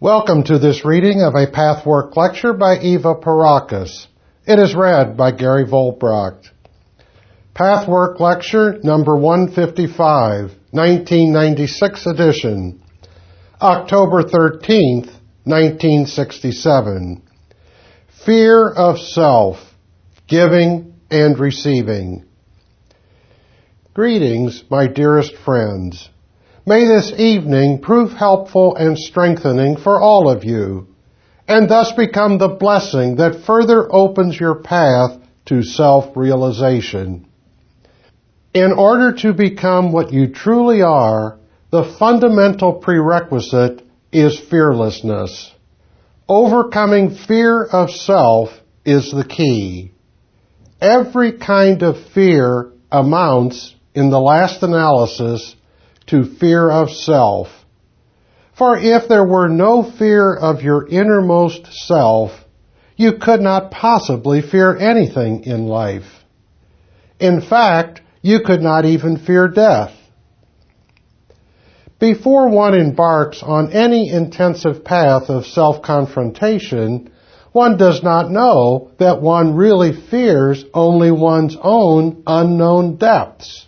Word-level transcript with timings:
Welcome 0.00 0.42
to 0.46 0.58
this 0.58 0.84
reading 0.84 1.22
of 1.22 1.36
a 1.36 1.46
Pathwork 1.46 2.16
lecture 2.16 2.52
by 2.52 2.78
Eva 2.78 3.14
Pierrakos. 3.14 4.08
It 4.44 4.58
is 4.58 4.74
read 4.74 5.16
by 5.16 5.30
Gary 5.30 5.64
Volbracht. 5.64 6.48
Pathwork 7.54 8.18
lecture 8.18 8.80
number 8.82 9.16
155, 9.16 10.50
1996 10.72 12.06
edition, 12.08 12.82
October 13.62 14.24
13th, 14.24 15.12
1967. 15.44 17.22
Fear 18.26 18.70
of 18.70 18.98
self, 18.98 19.58
giving 20.26 20.96
and 21.08 21.38
receiving. 21.38 22.26
Greetings, 23.94 24.64
my 24.68 24.88
dearest 24.88 25.36
friends. 25.36 26.10
May 26.66 26.86
this 26.86 27.12
evening 27.18 27.82
prove 27.82 28.12
helpful 28.12 28.74
and 28.74 28.98
strengthening 28.98 29.76
for 29.76 30.00
all 30.00 30.30
of 30.30 30.44
you, 30.44 30.88
and 31.46 31.68
thus 31.68 31.92
become 31.92 32.38
the 32.38 32.48
blessing 32.48 33.16
that 33.16 33.44
further 33.44 33.86
opens 33.94 34.40
your 34.40 34.54
path 34.62 35.20
to 35.44 35.62
self-realization. 35.62 37.28
In 38.54 38.72
order 38.72 39.12
to 39.12 39.34
become 39.34 39.92
what 39.92 40.14
you 40.14 40.28
truly 40.28 40.80
are, 40.80 41.38
the 41.70 41.94
fundamental 41.98 42.72
prerequisite 42.72 43.82
is 44.10 44.40
fearlessness. 44.40 45.52
Overcoming 46.26 47.14
fear 47.14 47.62
of 47.62 47.90
self 47.90 48.48
is 48.86 49.10
the 49.10 49.26
key. 49.28 49.92
Every 50.80 51.32
kind 51.36 51.82
of 51.82 51.96
fear 52.14 52.72
amounts, 52.90 53.74
in 53.94 54.08
the 54.08 54.20
last 54.20 54.62
analysis, 54.62 55.56
to 56.06 56.24
fear 56.24 56.70
of 56.70 56.90
self. 56.90 57.48
For 58.56 58.76
if 58.76 59.08
there 59.08 59.24
were 59.24 59.48
no 59.48 59.82
fear 59.82 60.34
of 60.34 60.62
your 60.62 60.86
innermost 60.86 61.72
self, 61.72 62.30
you 62.96 63.14
could 63.20 63.40
not 63.40 63.70
possibly 63.70 64.42
fear 64.42 64.76
anything 64.76 65.44
in 65.44 65.66
life. 65.66 66.06
In 67.18 67.40
fact, 67.40 68.00
you 68.22 68.40
could 68.40 68.62
not 68.62 68.84
even 68.84 69.18
fear 69.18 69.48
death. 69.48 69.92
Before 71.98 72.48
one 72.48 72.74
embarks 72.74 73.42
on 73.42 73.72
any 73.72 74.10
intensive 74.10 74.84
path 74.84 75.30
of 75.30 75.46
self-confrontation, 75.46 77.10
one 77.52 77.76
does 77.76 78.02
not 78.02 78.30
know 78.30 78.90
that 78.98 79.22
one 79.22 79.54
really 79.54 79.92
fears 80.10 80.64
only 80.74 81.10
one's 81.10 81.56
own 81.60 82.22
unknown 82.26 82.96
depths. 82.96 83.66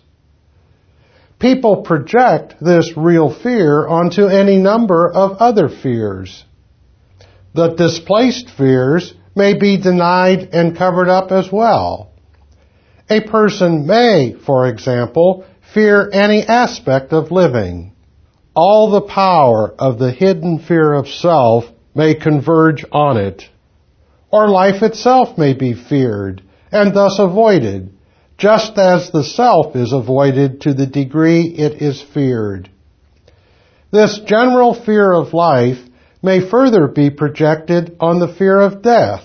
People 1.39 1.83
project 1.83 2.55
this 2.59 2.97
real 2.97 3.29
fear 3.29 3.87
onto 3.87 4.25
any 4.25 4.57
number 4.57 5.11
of 5.11 5.37
other 5.37 5.69
fears. 5.69 6.43
The 7.53 7.75
displaced 7.75 8.49
fears 8.49 9.13
may 9.35 9.53
be 9.53 9.77
denied 9.77 10.49
and 10.53 10.75
covered 10.75 11.09
up 11.09 11.31
as 11.31 11.51
well. 11.51 12.11
A 13.09 13.21
person 13.21 13.85
may, 13.85 14.33
for 14.45 14.67
example, 14.67 15.45
fear 15.73 16.09
any 16.11 16.41
aspect 16.41 17.13
of 17.13 17.31
living. 17.31 17.93
All 18.55 18.89
the 18.89 19.01
power 19.01 19.75
of 19.77 19.99
the 19.99 20.11
hidden 20.11 20.57
fear 20.59 20.93
of 20.93 21.07
self 21.07 21.65
may 21.93 22.15
converge 22.15 22.83
on 22.91 23.17
it. 23.17 23.43
Or 24.31 24.49
life 24.49 24.81
itself 24.81 25.37
may 25.37 25.53
be 25.53 25.73
feared 25.73 26.41
and 26.71 26.95
thus 26.95 27.17
avoided 27.19 27.96
just 28.37 28.77
as 28.77 29.11
the 29.11 29.23
self 29.23 29.75
is 29.75 29.93
avoided 29.93 30.61
to 30.61 30.73
the 30.73 30.85
degree 30.85 31.41
it 31.57 31.81
is 31.81 32.01
feared. 32.01 32.69
This 33.91 34.19
general 34.25 34.73
fear 34.73 35.11
of 35.11 35.33
life 35.33 35.79
may 36.21 36.47
further 36.47 36.87
be 36.87 37.09
projected 37.09 37.97
on 37.99 38.19
the 38.19 38.33
fear 38.33 38.59
of 38.59 38.81
death, 38.81 39.23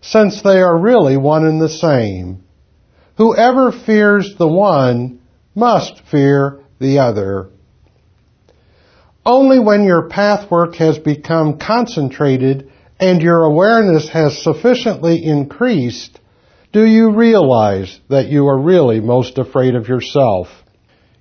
since 0.00 0.42
they 0.42 0.60
are 0.60 0.78
really 0.78 1.16
one 1.16 1.44
and 1.44 1.60
the 1.60 1.68
same. 1.68 2.42
Whoever 3.16 3.70
fears 3.70 4.34
the 4.38 4.48
one 4.48 5.20
must 5.54 6.00
fear 6.10 6.60
the 6.80 6.98
other. 6.98 7.50
Only 9.24 9.60
when 9.60 9.84
your 9.84 10.08
pathwork 10.08 10.74
has 10.76 10.98
become 10.98 11.58
concentrated 11.58 12.72
and 12.98 13.22
your 13.22 13.44
awareness 13.44 14.08
has 14.08 14.42
sufficiently 14.42 15.24
increased 15.24 16.18
do 16.72 16.86
you 16.86 17.10
realize 17.10 18.00
that 18.08 18.28
you 18.28 18.46
are 18.48 18.58
really 18.58 19.00
most 19.00 19.38
afraid 19.38 19.74
of 19.74 19.88
yourself? 19.88 20.48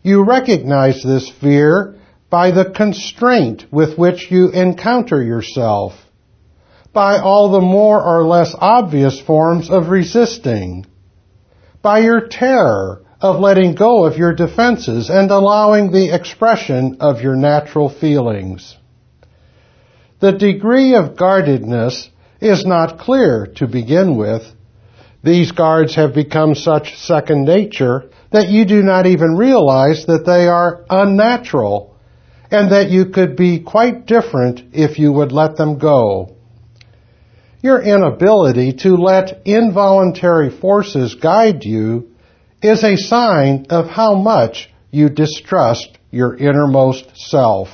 You 0.01 0.23
recognize 0.23 1.03
this 1.03 1.29
fear 1.29 1.95
by 2.29 2.51
the 2.51 2.71
constraint 2.71 3.65
with 3.71 3.97
which 3.97 4.31
you 4.31 4.49
encounter 4.49 5.21
yourself, 5.21 5.93
by 6.93 7.19
all 7.19 7.51
the 7.51 7.61
more 7.61 8.01
or 8.01 8.25
less 8.25 8.55
obvious 8.57 9.19
forms 9.19 9.69
of 9.69 9.89
resisting, 9.89 10.85
by 11.81 11.99
your 11.99 12.27
terror 12.27 13.03
of 13.19 13.39
letting 13.39 13.75
go 13.75 14.05
of 14.05 14.17
your 14.17 14.33
defenses 14.33 15.09
and 15.09 15.29
allowing 15.29 15.91
the 15.91 16.15
expression 16.15 16.97
of 17.01 17.21
your 17.21 17.35
natural 17.35 17.89
feelings. 17.89 18.77
The 20.21 20.31
degree 20.31 20.95
of 20.95 21.17
guardedness 21.17 22.09
is 22.39 22.65
not 22.65 22.99
clear 22.99 23.47
to 23.57 23.67
begin 23.67 24.15
with, 24.15 24.43
these 25.23 25.51
guards 25.51 25.95
have 25.95 26.13
become 26.13 26.55
such 26.55 26.97
second 26.97 27.45
nature 27.45 28.09
that 28.31 28.49
you 28.49 28.65
do 28.65 28.81
not 28.81 29.05
even 29.05 29.35
realize 29.35 30.05
that 30.07 30.25
they 30.25 30.47
are 30.47 30.83
unnatural 30.89 31.95
and 32.49 32.71
that 32.71 32.89
you 32.89 33.05
could 33.05 33.35
be 33.35 33.59
quite 33.59 34.05
different 34.05 34.61
if 34.73 34.97
you 34.97 35.11
would 35.11 35.31
let 35.31 35.57
them 35.57 35.77
go. 35.77 36.35
Your 37.61 37.81
inability 37.81 38.73
to 38.83 38.95
let 38.95 39.45
involuntary 39.45 40.49
forces 40.49 41.15
guide 41.15 41.63
you 41.63 42.11
is 42.61 42.83
a 42.83 42.97
sign 42.97 43.67
of 43.69 43.87
how 43.87 44.15
much 44.15 44.69
you 44.89 45.09
distrust 45.09 45.97
your 46.09 46.35
innermost 46.35 47.15
self. 47.15 47.69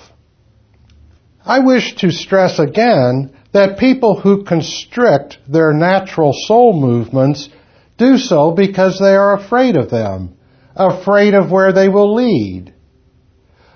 I 1.46 1.60
wish 1.60 1.96
to 1.98 2.12
stress 2.12 2.60
again 2.60 3.37
that 3.54 3.80
people 3.80 4.20
who 4.20 4.44
constrict 4.44 5.38
their 5.48 5.74
natural 5.74 6.34
soul 6.34 6.74
movements 6.80 7.50
do 7.98 8.18
so 8.18 8.52
because 8.52 9.00
they 9.00 9.16
are 9.16 9.36
afraid 9.36 9.78
of 9.78 9.90
them, 9.90 10.38
afraid 10.76 11.34
of 11.34 11.52
where 11.52 11.74
they 11.74 11.90
will 11.90 12.14
lead. 12.14 12.74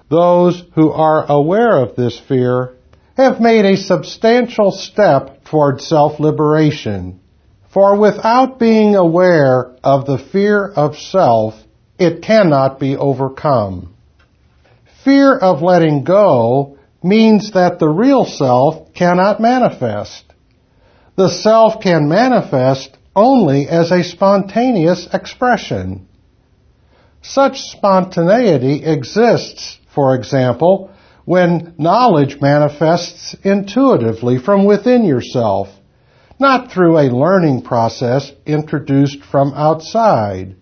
Those 0.10 0.62
who 0.76 0.92
are 0.92 1.26
aware 1.32 1.82
of 1.82 1.96
this 1.96 2.20
fear 2.20 2.76
have 3.16 3.40
made 3.40 3.66
a 3.66 3.78
substantial 3.78 4.72
step 4.72 5.46
toward 5.46 5.82
self-liberation. 5.82 7.20
For 7.74 7.98
without 7.98 8.60
being 8.60 8.96
aware 8.96 9.74
of 9.84 10.06
the 10.06 10.18
fear 10.18 10.68
of 10.68 10.98
self, 10.98 11.56
it 11.98 12.22
cannot 12.22 12.80
be 12.80 12.98
overcome. 12.98 13.96
Fear 15.06 15.38
of 15.38 15.62
letting 15.62 16.04
go 16.04 16.78
means 17.04 17.52
that 17.52 17.80
the 17.80 17.90
real 17.90 18.26
self 18.26 18.94
cannot 18.94 19.40
manifest. 19.40 20.26
The 21.16 21.30
self 21.30 21.82
can 21.82 22.08
manifest 22.08 22.98
only 23.16 23.68
as 23.68 23.92
a 23.92 24.04
spontaneous 24.04 25.08
expression. 25.14 26.08
Such 27.22 27.62
spontaneity 27.62 28.84
exists, 28.84 29.78
for 29.94 30.16
example, 30.16 30.92
when 31.26 31.76
knowledge 31.78 32.42
manifests 32.42 33.36
intuitively 33.44 34.40
from 34.40 34.66
within 34.66 35.06
yourself, 35.06 35.70
not 36.40 36.72
through 36.72 36.98
a 36.98 37.16
learning 37.16 37.62
process 37.62 38.32
introduced 38.46 39.24
from 39.24 39.54
outside. 39.54 40.56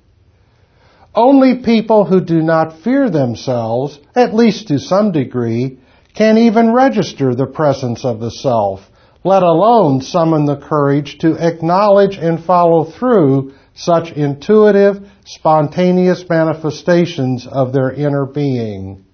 Only 1.16 1.64
people 1.64 2.06
who 2.06 2.22
do 2.22 2.42
not 2.42 2.80
fear 2.82 3.10
themselves, 3.10 3.98
at 4.16 4.36
least 4.36 4.68
to 4.68 4.80
some 4.80 5.12
degree, 5.12 5.79
can 6.14 6.38
even 6.38 6.74
register 6.74 7.34
the 7.34 7.48
presence 7.48 8.04
of 8.04 8.20
the 8.20 8.32
self, 8.32 8.82
let 9.24 9.44
alone 9.44 10.02
summon 10.02 10.46
the 10.46 10.58
courage 10.58 11.18
to 11.20 11.36
acknowledge 11.36 12.18
and 12.18 12.44
follow 12.44 12.86
through 12.86 13.54
such 13.74 14.12
intuitive, 14.12 15.08
spontaneous 15.26 16.24
manifestations 16.30 17.48
of 17.48 17.72
their 17.72 17.92
inner 17.92 18.26
being. 18.26 19.06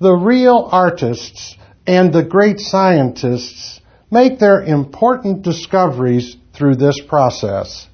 The 0.00 0.14
real 0.14 0.68
artists 0.70 1.56
and 1.86 2.12
the 2.12 2.24
great 2.24 2.58
scientists 2.58 3.80
make 4.10 4.38
their 4.38 4.62
important 4.62 5.42
discoveries 5.42 6.36
through 6.54 6.76
this 6.76 7.00
process. 7.00 7.86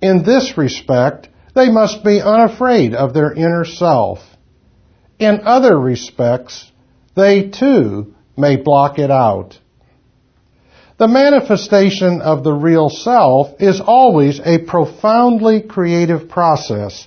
In 0.00 0.22
this 0.22 0.56
respect, 0.56 1.28
they 1.54 1.70
must 1.70 2.04
be 2.04 2.20
unafraid 2.20 2.94
of 2.94 3.14
their 3.14 3.32
inner 3.32 3.64
self. 3.64 4.18
In 5.18 5.40
other 5.44 5.78
respects, 5.78 6.70
they 7.16 7.48
too 7.48 8.14
may 8.36 8.56
block 8.56 8.98
it 8.98 9.10
out. 9.10 9.58
The 10.98 11.08
manifestation 11.08 12.20
of 12.22 12.44
the 12.44 12.52
real 12.52 12.88
self 12.88 13.60
is 13.60 13.80
always 13.80 14.40
a 14.40 14.58
profoundly 14.58 15.62
creative 15.62 16.28
process, 16.28 17.06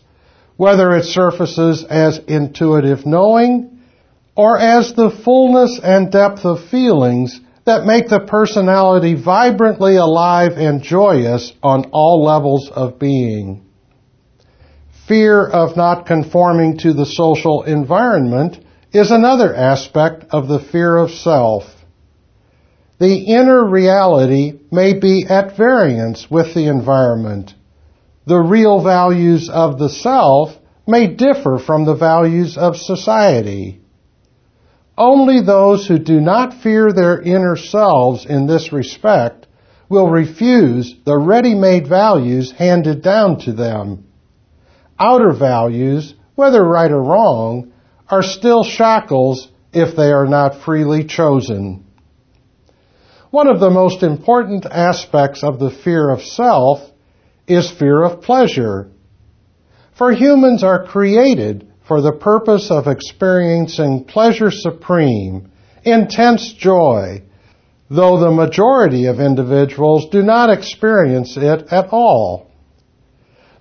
whether 0.58 0.96
it 0.96 1.06
surfaces 1.06 1.84
as 1.84 2.20
intuitive 2.28 3.06
knowing 3.06 3.80
or 4.36 4.60
as 4.60 4.94
the 4.94 5.10
fullness 5.10 5.80
and 5.84 6.12
depth 6.12 6.46
of 6.46 6.70
feelings 6.70 7.40
that 7.66 7.86
make 7.86 8.10
the 8.10 8.20
personality 8.20 9.16
vibrantly 9.16 9.96
alive 9.96 10.54
and 10.56 10.82
joyous 10.82 11.52
on 11.62 11.86
all 11.92 12.24
levels 12.24 12.70
of 12.70 13.00
being. 13.00 13.66
Fear 15.08 15.48
of 15.48 15.76
not 15.76 16.06
conforming 16.06 16.78
to 16.80 16.94
the 16.94 17.06
social 17.06 17.64
environment 17.64 18.64
is 18.91 19.12
another 19.12 19.56
aspect 19.56 20.25
of 20.31 20.47
the 20.47 20.59
fear 20.59 20.97
of 20.97 21.12
self. 21.12 21.63
The 23.00 23.18
inner 23.18 23.63
reality 23.63 24.59
may 24.71 25.00
be 25.00 25.25
at 25.30 25.56
variance 25.56 26.30
with 26.30 26.53
the 26.53 26.68
environment. 26.68 27.53
The 28.25 28.39
real 28.39 28.83
values 28.83 29.50
of 29.50 29.80
the 29.80 29.89
self 29.89 30.57
may 30.88 31.07
differ 31.07 31.59
from 31.59 31.86
the 31.86 31.95
values 31.95 32.57
of 32.57 32.75
society. 32.77 33.80
Only 34.97 35.41
those 35.41 35.88
who 35.88 35.97
do 35.97 36.19
not 36.19 36.62
fear 36.62 36.91
their 36.91 37.21
inner 37.21 37.56
selves 37.56 38.25
in 38.25 38.47
this 38.47 38.74
respect 38.74 39.47
will 39.88 40.09
refuse 40.09 40.95
the 41.06 41.18
ready-made 41.18 41.88
values 41.88 42.51
handed 42.51 43.01
down 43.01 43.39
to 43.41 43.53
them. 43.53 44.06
Outer 45.00 45.31
values, 45.31 46.13
whether 46.36 46.63
right 46.63 46.91
or 46.91 47.01
wrong, 47.01 47.69
are 48.10 48.24
still 48.24 48.64
shackles 48.64 49.48
if 49.72 49.96
they 49.96 50.12
are 50.12 50.26
not 50.26 50.62
freely 50.64 51.04
chosen. 51.04 51.86
One 53.32 53.48
of 53.48 53.60
the 53.60 53.70
most 53.70 54.02
important 54.02 54.66
aspects 54.66 55.44
of 55.44 55.60
the 55.60 55.70
fear 55.70 56.10
of 56.10 56.24
self 56.24 56.80
is 57.48 57.70
fear 57.70 58.04
of 58.04 58.22
pleasure. 58.22 58.90
For 59.96 60.12
humans 60.12 60.64
are 60.64 60.86
created 60.86 61.68
for 61.88 62.02
the 62.02 62.14
purpose 62.14 62.72
of 62.72 62.88
experiencing 62.88 64.06
pleasure 64.06 64.52
supreme, 64.52 65.52
intense 65.84 66.54
joy, 66.54 67.24
though 67.90 68.20
the 68.20 68.32
majority 68.32 69.06
of 69.06 69.20
individuals 69.20 70.10
do 70.12 70.24
not 70.24 70.50
experience 70.50 71.38
it 71.38 71.68
at 71.72 71.90
all. 71.92 72.50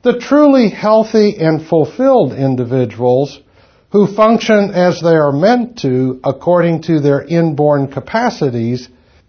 The 0.02 0.18
truly 0.18 0.70
healthy 0.70 1.36
and 1.38 1.66
fulfilled 1.66 2.32
individuals 2.32 3.40
who 3.90 4.06
function 4.14 4.70
as 4.74 5.00
they 5.00 5.14
are 5.14 5.32
meant 5.32 5.78
to 5.78 6.20
according 6.24 6.82
to 6.82 7.00
their 7.00 7.22
inborn 7.22 7.88
capacities 7.88 8.88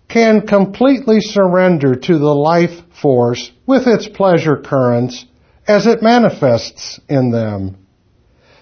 can 0.09 0.45
completely 0.45 1.21
surrender 1.21 1.95
to 1.95 2.17
the 2.17 2.33
life 2.33 2.81
force 3.01 3.51
with 3.65 3.88
its 3.88 4.07
pleasure 4.07 4.57
currents 4.57 5.25
as 5.67 5.85
it 5.85 6.01
manifests 6.01 7.00
in 7.07 7.31
them. 7.31 7.77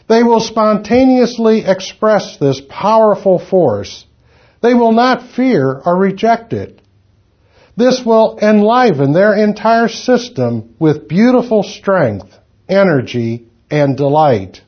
They 0.08 0.24
will 0.24 0.40
spontaneously 0.40 1.64
express 1.66 2.38
this 2.38 2.62
powerful 2.70 3.40
force. 3.40 4.06
They 4.62 4.74
will 4.74 4.92
not 4.92 5.32
fear 5.36 5.82
or 5.86 5.98
reject 5.98 6.54
it. 6.54 6.82
This 7.76 8.04
will 8.06 8.40
enliven 8.42 9.14
their 9.14 9.36
entire 9.36 9.88
system 9.88 10.76
with 10.80 11.08
beautiful 11.08 11.64
strength, 11.64 12.38
energy, 12.68 13.48
and 13.70 13.96
delight. 13.96 14.62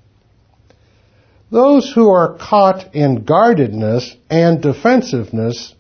Those 1.52 1.92
who 1.92 2.10
are 2.10 2.38
caught 2.38 2.96
in 2.96 3.24
guardedness 3.24 4.16
and 4.30 4.62
defensiveness 4.62 5.74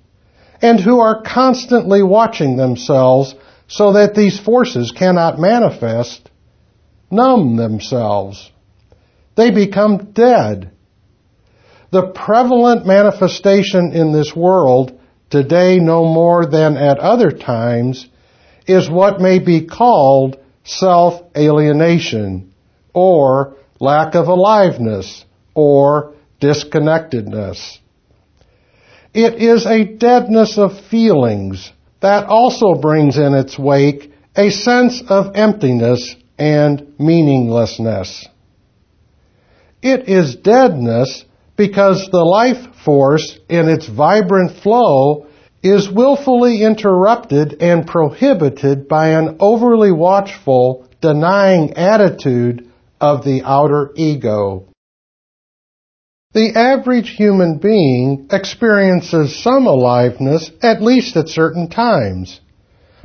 and 0.62 0.80
who 0.80 1.00
are 1.00 1.22
constantly 1.22 2.02
watching 2.04 2.58
themselves 2.58 3.36
so 3.68 3.94
that 3.94 4.16
these 4.16 4.40
forces 4.40 4.92
cannot 4.92 5.40
manifest 5.40 6.30
numb 7.12 7.56
themselves 7.56 8.52
they 9.40 9.52
become 9.52 10.12
dead. 10.12 10.70
The 11.92 12.08
prevalent 12.08 12.86
manifestation 12.86 13.94
in 13.94 14.12
this 14.12 14.36
world, 14.36 15.00
today 15.30 15.80
no 15.80 16.04
more 16.04 16.46
than 16.46 16.76
at 16.76 17.00
other 17.00 17.32
times, 17.32 18.06
is 18.68 18.90
what 18.90 19.22
may 19.22 19.40
be 19.40 19.66
called 19.66 20.38
self-alienation, 20.66 22.54
or 22.94 23.56
lack 23.80 24.14
of 24.14 24.28
aliveness, 24.28 25.24
or 25.54 26.14
disconnectedness. 26.40 27.80
It 29.14 29.42
is 29.42 29.66
a 29.66 29.84
deadness 29.84 30.58
of 30.58 30.80
feelings 30.88 31.72
that 32.02 32.28
also 32.28 32.76
brings 32.76 33.18
in 33.18 33.34
its 33.34 33.58
wake 33.58 34.14
a 34.36 34.50
sense 34.52 35.02
of 35.10 35.36
emptiness 35.36 36.16
and 36.38 36.94
meaninglessness. 37.00 38.28
It 39.82 40.08
is 40.08 40.36
deadness 40.36 41.26
because 41.58 42.08
the 42.12 42.24
life 42.24 42.76
force 42.86 43.38
in 43.50 43.68
its 43.68 43.88
vibrant 43.88 44.62
flow 44.64 45.28
is 45.62 45.90
willfully 45.90 46.64
interrupted 46.64 47.62
and 47.62 47.86
prohibited 47.86 48.88
by 48.88 49.10
an 49.10 49.38
overly 49.42 49.92
watchful, 49.92 50.88
denying 51.02 51.74
attitude 51.74 52.70
of 53.02 53.26
the 53.26 53.42
outer 53.44 53.92
ego. 53.96 54.69
The 56.40 56.58
average 56.58 57.10
human 57.18 57.58
being 57.58 58.30
experiences 58.32 59.44
some 59.44 59.68
aliveness 59.68 60.50
at 60.62 60.82
least 60.82 61.18
at 61.18 61.28
certain 61.28 61.68
times, 61.68 62.40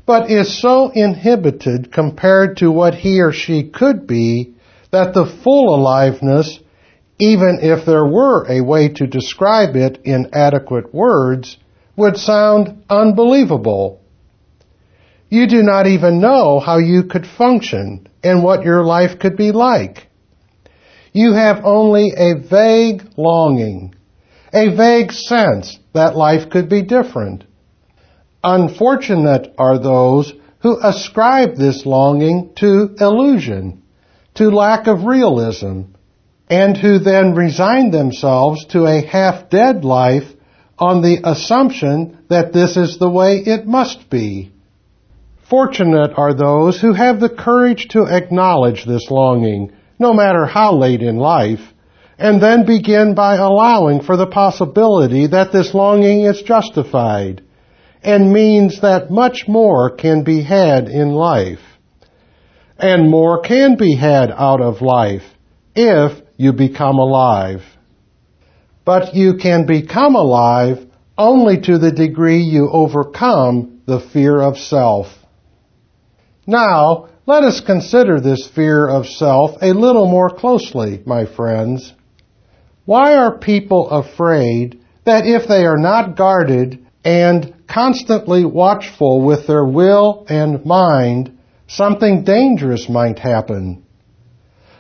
but 0.07 0.31
is 0.31 0.63
so 0.63 0.91
inhibited 0.91 1.91
compared 1.91 2.59
to 2.59 2.71
what 2.71 2.95
he 2.95 3.21
or 3.21 3.33
she 3.33 3.65
could 3.65 4.07
be 4.07 4.55
that 4.93 5.15
the 5.15 5.27
full 5.27 5.75
aliveness 5.75 6.61
even 7.19 7.59
if 7.61 7.85
there 7.85 8.07
were 8.07 8.47
a 8.49 8.61
way 8.61 8.91
to 8.91 9.09
describe 9.09 9.75
it 9.75 9.99
in 10.05 10.31
adequate 10.33 10.95
words, 10.95 11.59
would 11.97 12.17
sound 12.17 12.85
unbelievable. 12.89 14.01
You 15.29 15.49
do 15.49 15.65
not 15.65 15.89
even 15.89 16.21
know 16.21 16.61
how 16.61 16.79
you 16.79 17.03
could 17.03 17.27
function 17.27 18.07
and 18.23 18.45
what 18.45 18.65
your 18.65 18.85
life 18.85 19.19
could 19.19 19.37
be 19.37 19.51
like. 19.51 20.07
You 21.17 21.33
have 21.33 21.65
only 21.65 22.13
a 22.17 22.35
vague 22.35 23.05
longing, 23.17 23.95
a 24.53 24.75
vague 24.75 25.13
sense 25.13 25.79
that 25.93 26.17
life 26.17 26.51
could 26.51 26.69
be 26.69 26.83
different. 26.83 27.45
Unfortunate 28.43 29.55
are 29.57 29.79
those 29.79 30.33
who 30.59 30.77
ascribe 30.83 31.55
this 31.55 31.87
longing 31.87 32.51
to 32.57 32.97
illusion, 32.99 33.85
to 34.35 34.51
lack 34.51 34.89
of 34.89 35.05
realism, 35.05 35.83
and 36.51 36.77
who 36.77 36.99
then 36.99 37.37
resign 37.37 37.93
themselves 37.93 38.67
to 38.67 38.85
a 38.85 39.07
half-dead 39.07 39.85
life 39.85 40.27
on 40.81 41.01
the 41.01 41.21
assumption 41.23 42.19
that 42.29 42.53
this 42.53 42.77
is 42.77 42.99
the 42.99 43.09
way 43.09 43.37
it 43.37 43.69
must 43.69 44.11
be. 44.11 44.51
Fortunate 45.49 46.13
are 46.17 46.35
those 46.35 46.81
who 46.81 46.93
have 46.93 47.21
the 47.21 47.29
courage 47.29 47.87
to 47.91 48.03
acknowledge 48.03 48.85
this 48.85 49.09
longing, 49.11 49.71
no 49.99 50.13
matter 50.13 50.47
how 50.47 50.77
late 50.77 51.03
in 51.03 51.17
life, 51.17 51.61
and 52.19 52.43
then 52.43 52.65
begin 52.65 53.15
by 53.15 53.37
allowing 53.37 54.03
for 54.03 54.17
the 54.17 54.27
possibility 54.27 55.27
that 55.27 55.53
this 55.53 55.75
longing 55.75 56.25
is 56.25 56.43
justified 56.43 57.43
and 58.03 58.33
means 58.33 58.83
that 58.83 59.11
much 59.11 59.49
more 59.49 59.91
can 59.91 60.23
be 60.25 60.43
had 60.43 60.89
in 60.89 61.13
life. 61.13 61.61
And 62.79 63.11
more 63.11 63.41
can 63.41 63.77
be 63.77 63.97
had 63.97 64.31
out 64.31 64.61
of 64.61 64.83
life 64.83 65.23
if 65.75 66.23
you 66.37 66.53
become 66.53 66.99
alive. 66.99 67.63
But 68.85 69.15
you 69.15 69.37
can 69.41 69.65
become 69.67 70.15
alive 70.15 70.87
only 71.17 71.61
to 71.63 71.79
the 71.79 71.93
degree 71.93 72.43
you 72.43 72.69
overcome 72.71 73.83
the 73.87 74.01
fear 74.13 74.41
of 74.41 74.59
self. 74.59 75.07
Now, 76.47 77.09
let 77.27 77.45
us 77.45 77.61
consider 77.61 78.21
this 78.21 78.47
fear 78.55 78.87
of 78.87 79.07
self 79.07 79.57
a 79.63 79.73
little 79.73 80.07
more 80.07 80.31
closely, 80.31 81.03
my 81.07 81.27
friends. 81.27 81.93
Why 82.85 83.17
are 83.17 83.39
people 83.39 83.89
afraid 83.91 84.81
that 85.05 85.27
if 85.27 85.49
they 85.49 85.65
are 85.65 85.79
not 85.79 86.17
guarded 86.17 86.87
and 87.05 87.55
constantly 87.67 88.45
watchful 88.45 89.23
with 89.23 89.47
their 89.47 89.65
will 89.65 90.27
and 90.29 90.65
mind, 90.65 91.39
something 91.67 92.25
dangerous 92.25 92.89
might 92.89 93.19
happen? 93.19 93.85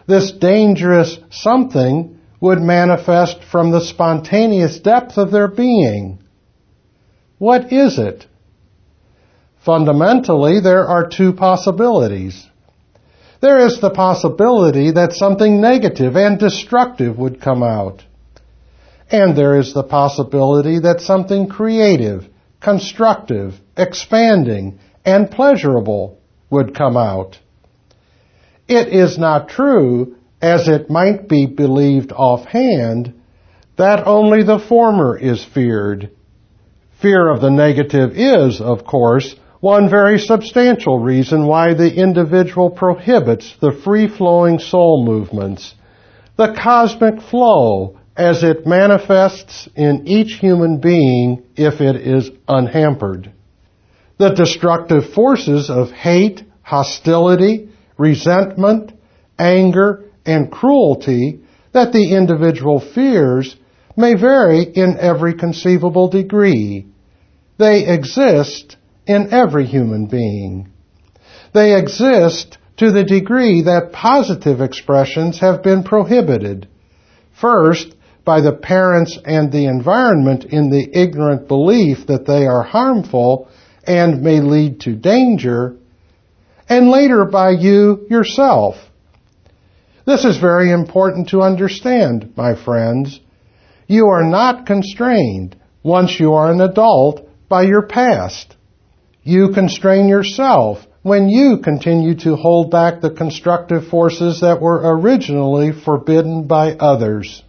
this 0.07 0.33
dangerous 0.33 1.19
something 1.31 2.19
would 2.41 2.61
manifest 2.61 3.43
from 3.51 3.71
the 3.71 3.81
spontaneous 3.81 4.79
depth 4.81 5.17
of 5.17 5.31
their 5.31 5.49
being. 5.49 6.19
What 7.39 7.73
is 7.73 7.99
it? 7.99 8.27
Fundamentally, 9.65 10.61
there 10.61 10.87
are 10.87 11.09
two 11.09 11.33
possibilities. 11.33 12.47
There 13.41 13.67
is 13.67 13.81
the 13.81 13.91
possibility 13.91 14.91
that 14.93 15.13
something 15.13 15.61
negative 15.61 16.17
and 16.17 16.39
destructive 16.39 17.19
would 17.19 17.41
come 17.41 17.63
out. 17.63 18.05
And 19.11 19.37
there 19.37 19.59
is 19.59 19.73
the 19.73 19.83
possibility 19.83 20.81
that 20.81 21.01
something 21.01 21.49
creative, 21.49 22.27
constructive, 22.61 23.55
expanding, 23.77 24.79
and 25.05 25.31
pleasurable 25.31 26.19
would 26.51 26.75
come 26.75 26.97
out. 26.97 27.39
It 28.69 28.89
is 28.89 29.19
not 29.19 29.49
true, 29.49 30.17
as 30.41 30.69
it 30.69 30.91
might 30.91 31.29
be 31.29 31.47
believed 31.47 32.13
offhand, 32.13 33.15
that 33.77 34.07
only 34.07 34.43
the 34.43 34.59
former 34.59 35.19
is 35.19 35.45
feared. 35.45 36.11
Fear 37.01 37.29
of 37.29 37.41
the 37.41 37.51
negative 37.51 38.13
is, 38.15 38.61
of 38.61 38.85
course, 38.85 39.35
one 39.65 39.89
very 39.89 40.19
substantial 40.19 40.99
reason 40.99 41.47
why 41.47 41.73
the 41.73 41.91
individual 41.91 42.69
prohibits 42.69 43.57
the 43.63 43.73
free-flowing 43.73 44.59
soul 44.59 45.03
movements, 45.07 45.75
the 46.37 46.53
cosmic 46.53 47.19
flow 47.23 47.99
as 48.15 48.43
it 48.43 48.67
manifests 48.67 49.67
in 49.75 50.07
each 50.07 50.35
human 50.35 50.81
being 50.81 51.43
if 51.57 51.81
it 51.81 51.97
is 51.97 52.31
unhampered. 52.47 53.33
The 54.19 54.35
destructive 54.35 55.15
forces 55.15 55.71
of 55.71 55.91
hate, 55.91 56.43
hostility, 56.61 57.71
resentment, 57.97 58.93
anger, 59.39 60.05
and 60.27 60.53
cruelty 60.53 61.41
that 61.73 61.91
the 61.95 62.15
individual 62.15 62.81
fears 62.81 63.57
may 63.97 64.15
vary 64.15 64.63
in 64.63 64.99
every 65.01 65.33
conceivable 65.33 66.09
degree. 66.09 66.87
They 67.57 67.87
exist 67.89 68.77
in 69.07 69.33
every 69.33 69.67
human 69.67 70.07
being. 70.07 70.71
They 71.53 71.79
exist 71.79 72.59
to 72.79 72.91
the 72.91 73.05
degree 73.05 73.63
that 73.63 73.93
positive 73.93 74.61
expressions 74.61 75.39
have 75.41 75.63
been 75.63 75.85
prohibited. 75.85 76.69
First, 77.41 77.95
by 78.25 78.41
the 78.41 78.53
parents 78.53 79.19
and 79.25 79.53
the 79.53 79.67
environment 79.67 80.45
in 80.45 80.71
the 80.71 80.89
ignorant 80.93 81.47
belief 81.47 82.07
that 82.07 82.27
they 82.27 82.47
are 82.47 82.63
harmful 82.63 83.49
and 83.87 84.23
may 84.23 84.41
lead 84.41 84.81
to 84.81 84.95
danger, 84.95 85.77
and 86.69 86.89
later 86.89 87.27
by 87.27 87.51
you 87.51 88.07
yourself. 88.09 88.77
This 90.07 90.25
is 90.25 90.39
very 90.39 90.71
important 90.71 91.29
to 91.31 91.43
understand, 91.43 92.33
my 92.37 92.55
friends. 92.63 93.21
You 93.87 94.07
are 94.07 94.25
not 94.25 94.67
constrained 94.67 95.57
once 95.83 96.19
you 96.19 96.33
are 96.33 96.51
an 96.51 96.61
adult 96.63 97.29
by 97.49 97.63
your 97.63 97.87
past. 97.87 98.57
You 99.25 99.53
constrain 99.53 100.07
yourself 100.07 100.87
when 101.03 101.31
you 101.31 101.59
continue 101.59 102.15
to 102.17 102.37
hold 102.37 102.71
back 102.71 103.01
the 103.01 103.11
constructive 103.11 103.89
forces 103.89 104.43
that 104.43 104.61
were 104.61 104.99
originally 104.99 105.73
forbidden 105.73 106.47
by 106.47 106.73
others. 106.73 107.43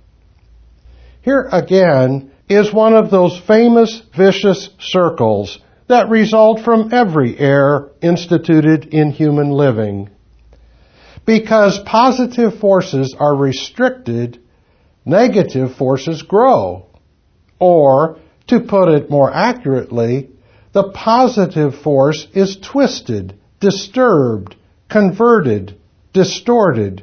Here 1.21 1.47
again 1.51 2.31
is 2.47 2.73
one 2.73 2.93
of 2.93 3.11
those 3.11 3.37
famous 3.45 4.01
vicious 4.15 4.69
circles 4.79 5.59
that 5.87 6.09
result 6.09 6.61
from 6.63 6.93
every 6.93 7.37
error 7.37 7.91
instituted 8.01 8.85
in 8.93 9.11
human 9.11 9.51
living. 9.51 10.09
Because 11.25 11.79
positive 11.79 12.59
forces 12.59 13.15
are 13.19 13.35
restricted, 13.35 14.39
negative 15.03 15.75
forces 15.75 16.21
grow. 16.21 16.85
Or, 17.59 18.19
to 18.47 18.59
put 18.61 18.89
it 18.89 19.09
more 19.09 19.33
accurately, 19.33 20.29
the 20.75 20.83
positive 20.89 21.73
force 21.73 22.27
is 22.33 22.57
twisted, 22.57 23.33
disturbed, 23.61 24.57
converted, 24.89 25.73
distorted, 26.11 27.01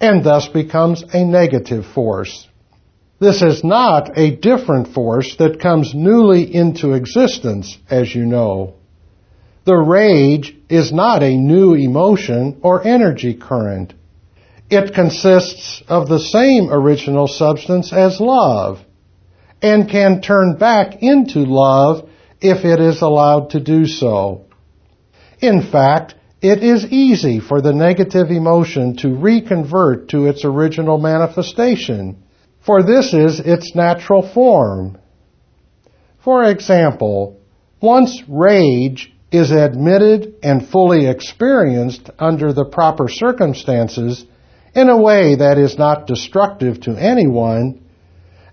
and 0.00 0.24
thus 0.24 0.48
becomes 0.48 1.04
a 1.14 1.24
negative 1.24 1.86
force. 1.86 2.48
This 3.20 3.42
is 3.42 3.62
not 3.62 4.18
a 4.18 4.34
different 4.34 4.88
force 4.88 5.36
that 5.36 5.60
comes 5.60 5.94
newly 5.94 6.52
into 6.52 6.94
existence, 6.94 7.78
as 7.88 8.12
you 8.12 8.26
know. 8.26 8.74
The 9.66 9.76
rage 9.76 10.56
is 10.68 10.92
not 10.92 11.22
a 11.22 11.36
new 11.36 11.74
emotion 11.74 12.58
or 12.60 12.84
energy 12.84 13.34
current. 13.34 13.94
It 14.68 14.94
consists 14.94 15.80
of 15.86 16.08
the 16.08 16.18
same 16.18 16.72
original 16.72 17.28
substance 17.28 17.92
as 17.92 18.18
love 18.18 18.80
and 19.62 19.88
can 19.88 20.22
turn 20.22 20.56
back 20.56 21.04
into 21.04 21.40
love 21.44 22.09
if 22.40 22.64
it 22.64 22.80
is 22.80 23.02
allowed 23.02 23.50
to 23.50 23.60
do 23.60 23.86
so. 23.86 24.46
In 25.40 25.62
fact, 25.70 26.14
it 26.42 26.62
is 26.62 26.86
easy 26.86 27.40
for 27.40 27.60
the 27.60 27.72
negative 27.72 28.30
emotion 28.30 28.96
to 28.98 29.14
reconvert 29.14 30.08
to 30.08 30.26
its 30.26 30.44
original 30.44 30.98
manifestation 30.98 32.22
for 32.60 32.82
this 32.82 33.14
is 33.14 33.40
its 33.40 33.74
natural 33.74 34.22
form. 34.22 34.98
For 36.22 36.44
example, 36.44 37.40
once 37.80 38.22
rage 38.28 39.12
is 39.32 39.50
admitted 39.50 40.34
and 40.42 40.68
fully 40.68 41.06
experienced 41.06 42.10
under 42.18 42.52
the 42.52 42.66
proper 42.66 43.08
circumstances 43.08 44.24
in 44.74 44.88
a 44.88 45.00
way 45.00 45.36
that 45.36 45.56
is 45.56 45.78
not 45.78 46.06
destructive 46.06 46.80
to 46.82 46.92
anyone, 46.92 47.80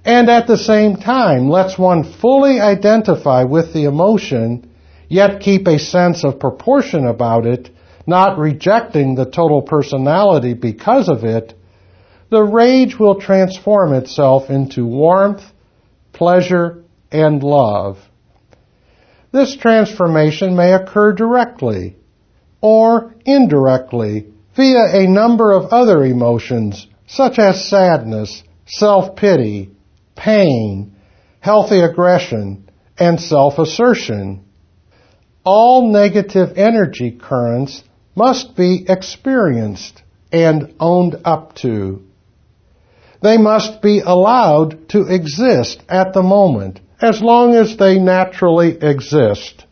and 0.07 0.29
at 0.29 0.47
the 0.47 0.57
same 0.57 0.95
time 0.95 1.49
lets 1.49 1.77
one 1.77 2.05
fully 2.05 2.61
identify 2.61 3.43
with 3.43 3.73
the 3.73 3.83
emotion, 3.83 4.71
yet 5.09 5.41
keep 5.41 5.67
a 5.67 5.77
sense 5.77 6.23
of 6.23 6.39
proportion 6.39 7.05
about 7.05 7.45
it, 7.45 7.69
not 8.07 8.37
rejecting 8.37 9.15
the 9.15 9.25
total 9.25 9.61
personality 9.61 10.53
because 10.53 11.09
of 11.09 11.25
it, 11.25 11.53
the 12.29 12.41
rage 12.41 12.97
will 12.97 13.19
transform 13.19 13.93
itself 13.93 14.49
into 14.49 14.85
warmth, 14.85 15.43
pleasure, 16.13 16.85
and 17.11 17.43
love. 17.43 17.97
This 19.33 19.57
transformation 19.57 20.55
may 20.55 20.73
occur 20.73 21.11
directly 21.11 21.97
or 22.61 23.13
indirectly 23.25 24.27
via 24.55 25.03
a 25.03 25.05
number 25.05 25.51
of 25.51 25.65
other 25.73 26.05
emotions 26.05 26.87
such 27.07 27.39
as 27.39 27.69
sadness, 27.69 28.41
self-pity, 28.65 29.71
pain, 30.17 30.95
healthy 31.39 31.79
aggression, 31.79 32.69
and 32.97 33.19
self-assertion. 33.21 34.43
All 35.45 35.91
negative 35.91 36.57
energy 36.57 37.11
currents 37.11 37.83
must 38.15 38.57
be 38.57 38.85
experienced 38.89 40.01
and 40.31 40.73
owned 40.79 41.15
up 41.23 41.55
to. 41.55 42.03
They 43.21 43.37
must 43.37 43.81
be 43.81 44.01
allowed 44.03 44.89
to 44.89 45.03
exist 45.07 45.81
at 45.87 46.13
the 46.13 46.23
moment, 46.23 46.79
as 47.01 47.21
long 47.21 47.55
as 47.55 47.77
they 47.77 47.99
naturally 47.99 48.77
exist. 48.81 49.65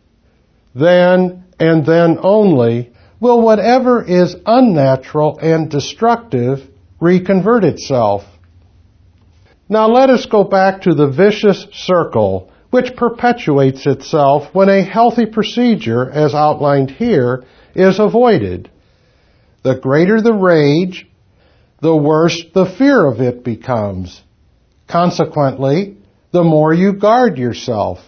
Then, 0.73 1.45
and 1.59 1.85
then 1.85 2.19
only, 2.21 2.93
will 3.19 3.41
whatever 3.41 4.03
is 4.03 4.35
unnatural 4.45 5.39
and 5.41 5.69
destructive 5.69 6.59
reconvert 6.99 7.63
itself. 7.63 8.23
Now 9.67 9.87
let 9.87 10.09
us 10.09 10.25
go 10.27 10.43
back 10.43 10.81
to 10.81 10.93
the 10.93 11.07
vicious 11.07 11.65
circle 11.71 12.51
which 12.69 12.95
perpetuates 12.95 13.87
itself 13.87 14.53
when 14.53 14.69
a 14.69 14.83
healthy 14.83 15.25
procedure, 15.25 16.09
as 16.11 16.35
outlined 16.35 16.91
here, 16.91 17.45
is 17.73 17.99
avoided. 17.99 18.69
The 19.63 19.75
greater 19.75 20.21
the 20.21 20.33
rage, 20.33 21.07
the 21.81 21.95
worse 21.95 22.43
the 22.53 22.65
fear 22.65 23.05
of 23.05 23.21
it 23.21 23.43
becomes. 23.43 24.21
Consequently, 24.87 25.97
the 26.31 26.43
more 26.43 26.73
you 26.73 26.93
guard 26.93 27.37
yourself. 27.37 27.99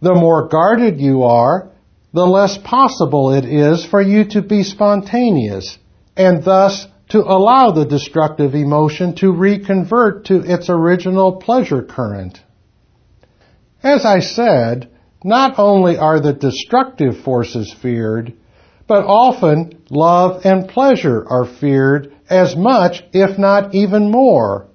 The 0.00 0.14
more 0.14 0.48
guarded 0.48 1.00
you 1.00 1.24
are, 1.24 1.70
the 2.14 2.26
less 2.26 2.56
possible 2.58 3.32
it 3.32 3.44
is 3.44 3.84
for 3.84 4.00
you 4.00 4.26
to 4.30 4.42
be 4.42 4.62
spontaneous, 4.62 5.76
and 6.16 6.44
thus 6.44 6.86
to 7.12 7.20
allow 7.20 7.70
the 7.70 7.84
destructive 7.84 8.54
emotion 8.54 9.14
to 9.14 9.30
reconvert 9.30 10.24
to 10.24 10.40
its 10.40 10.70
original 10.70 11.36
pleasure 11.36 11.82
current. 11.82 12.40
As 13.82 14.06
I 14.06 14.20
said, 14.20 14.90
not 15.22 15.58
only 15.58 15.98
are 15.98 16.20
the 16.20 16.32
destructive 16.32 17.18
forces 17.22 17.70
feared, 17.82 18.32
but 18.86 19.04
often 19.04 19.82
love 19.90 20.40
and 20.46 20.68
pleasure 20.68 21.22
are 21.28 21.44
feared 21.44 22.14
as 22.30 22.56
much, 22.56 23.04
if 23.12 23.38
not 23.38 23.74
even 23.74 24.10
more, 24.10 24.68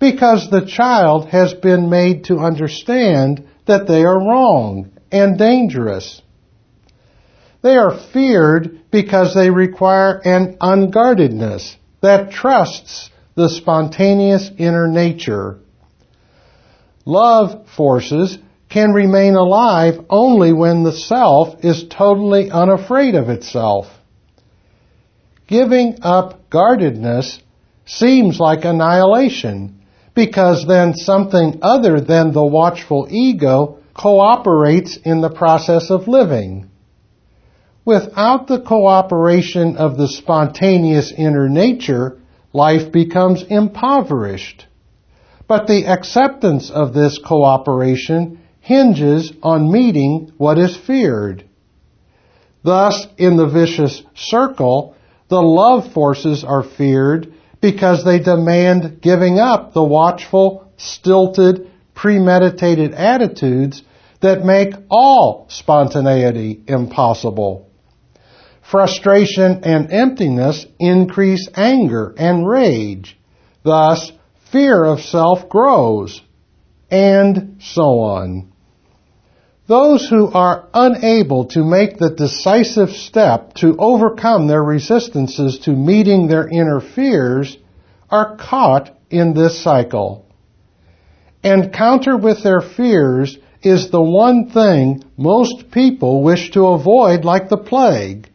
because 0.00 0.50
the 0.50 0.66
child 0.66 1.28
has 1.28 1.54
been 1.54 1.88
made 1.88 2.24
to 2.24 2.38
understand 2.38 3.46
that 3.66 3.86
they 3.86 4.02
are 4.02 4.18
wrong 4.18 4.90
and 5.12 5.38
dangerous. 5.38 6.20
They 7.66 7.78
are 7.78 7.98
feared 8.12 8.78
because 8.92 9.34
they 9.34 9.50
require 9.50 10.20
an 10.24 10.56
unguardedness 10.60 11.74
that 12.00 12.30
trusts 12.30 13.10
the 13.34 13.48
spontaneous 13.48 14.48
inner 14.56 14.86
nature. 14.86 15.58
Love 17.04 17.66
forces 17.76 18.38
can 18.68 18.92
remain 18.92 19.34
alive 19.34 19.94
only 20.08 20.52
when 20.52 20.84
the 20.84 20.92
self 20.92 21.64
is 21.64 21.88
totally 21.88 22.52
unafraid 22.52 23.16
of 23.16 23.30
itself. 23.30 23.86
Giving 25.48 25.98
up 26.02 26.48
guardedness 26.48 27.40
seems 27.84 28.38
like 28.38 28.64
annihilation 28.64 29.80
because 30.14 30.64
then 30.68 30.94
something 30.94 31.58
other 31.62 32.00
than 32.00 32.30
the 32.30 32.46
watchful 32.46 33.08
ego 33.10 33.80
cooperates 33.92 34.96
in 35.04 35.20
the 35.20 35.34
process 35.34 35.90
of 35.90 36.06
living. 36.06 36.70
Without 37.86 38.48
the 38.48 38.58
cooperation 38.58 39.76
of 39.76 39.96
the 39.96 40.08
spontaneous 40.08 41.12
inner 41.16 41.48
nature, 41.48 42.18
life 42.52 42.90
becomes 42.90 43.44
impoverished. 43.44 44.66
But 45.46 45.68
the 45.68 45.86
acceptance 45.86 46.68
of 46.68 46.94
this 46.94 47.18
cooperation 47.24 48.40
hinges 48.58 49.32
on 49.40 49.70
meeting 49.70 50.32
what 50.36 50.58
is 50.58 50.76
feared. 50.76 51.44
Thus, 52.64 53.06
in 53.18 53.36
the 53.36 53.46
vicious 53.46 54.02
circle, 54.16 54.96
the 55.28 55.40
love 55.40 55.92
forces 55.92 56.42
are 56.42 56.64
feared 56.64 57.32
because 57.60 58.04
they 58.04 58.18
demand 58.18 59.00
giving 59.00 59.38
up 59.38 59.74
the 59.74 59.84
watchful, 59.84 60.72
stilted, 60.76 61.70
premeditated 61.94 62.94
attitudes 62.94 63.80
that 64.22 64.44
make 64.44 64.74
all 64.90 65.46
spontaneity 65.48 66.64
impossible. 66.66 67.65
Frustration 68.70 69.60
and 69.62 69.92
emptiness 69.92 70.66
increase 70.80 71.48
anger 71.54 72.12
and 72.18 72.48
rage. 72.48 73.16
Thus, 73.62 74.10
fear 74.50 74.84
of 74.84 75.00
self 75.00 75.48
grows, 75.48 76.20
and 76.90 77.58
so 77.60 78.00
on. 78.00 78.50
Those 79.68 80.08
who 80.08 80.32
are 80.32 80.68
unable 80.74 81.44
to 81.46 81.64
make 81.64 81.98
the 81.98 82.10
decisive 82.10 82.90
step 82.90 83.54
to 83.54 83.76
overcome 83.78 84.46
their 84.46 84.62
resistances 84.62 85.60
to 85.60 85.70
meeting 85.70 86.26
their 86.26 86.48
inner 86.48 86.80
fears 86.80 87.56
are 88.10 88.36
caught 88.36 88.90
in 89.10 89.34
this 89.34 89.60
cycle. 89.62 90.26
Encounter 91.44 92.16
with 92.16 92.42
their 92.42 92.60
fears 92.60 93.38
is 93.62 93.90
the 93.90 94.02
one 94.02 94.50
thing 94.50 95.04
most 95.16 95.70
people 95.70 96.24
wish 96.24 96.50
to 96.52 96.66
avoid 96.66 97.24
like 97.24 97.48
the 97.48 97.56
plague. 97.56 98.28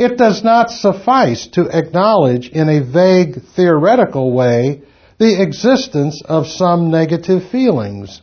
It 0.00 0.16
does 0.16 0.42
not 0.42 0.70
suffice 0.70 1.46
to 1.48 1.68
acknowledge 1.68 2.48
in 2.48 2.70
a 2.70 2.82
vague 2.82 3.42
theoretical 3.54 4.32
way 4.32 4.80
the 5.18 5.42
existence 5.42 6.22
of 6.24 6.46
some 6.46 6.90
negative 6.90 7.50
feelings. 7.50 8.22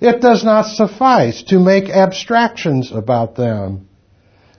It 0.00 0.22
does 0.22 0.42
not 0.42 0.62
suffice 0.62 1.42
to 1.50 1.58
make 1.58 1.90
abstractions 1.90 2.92
about 2.92 3.34
them. 3.34 3.88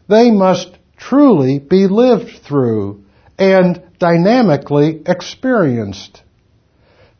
They 0.08 0.30
must 0.30 0.78
truly 0.96 1.58
be 1.58 1.88
lived 1.88 2.44
through 2.44 3.04
and 3.40 3.82
dynamically 3.98 5.02
experienced. 5.08 6.22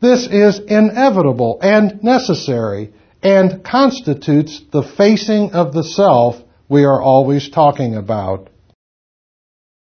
This 0.00 0.28
is 0.28 0.60
inevitable 0.60 1.58
and 1.60 2.04
necessary 2.04 2.92
and 3.20 3.64
constitutes 3.64 4.62
the 4.70 4.84
facing 4.84 5.54
of 5.54 5.72
the 5.72 5.82
self 5.82 6.36
we 6.68 6.84
are 6.84 7.02
always 7.02 7.48
talking 7.48 7.96
about. 7.96 8.47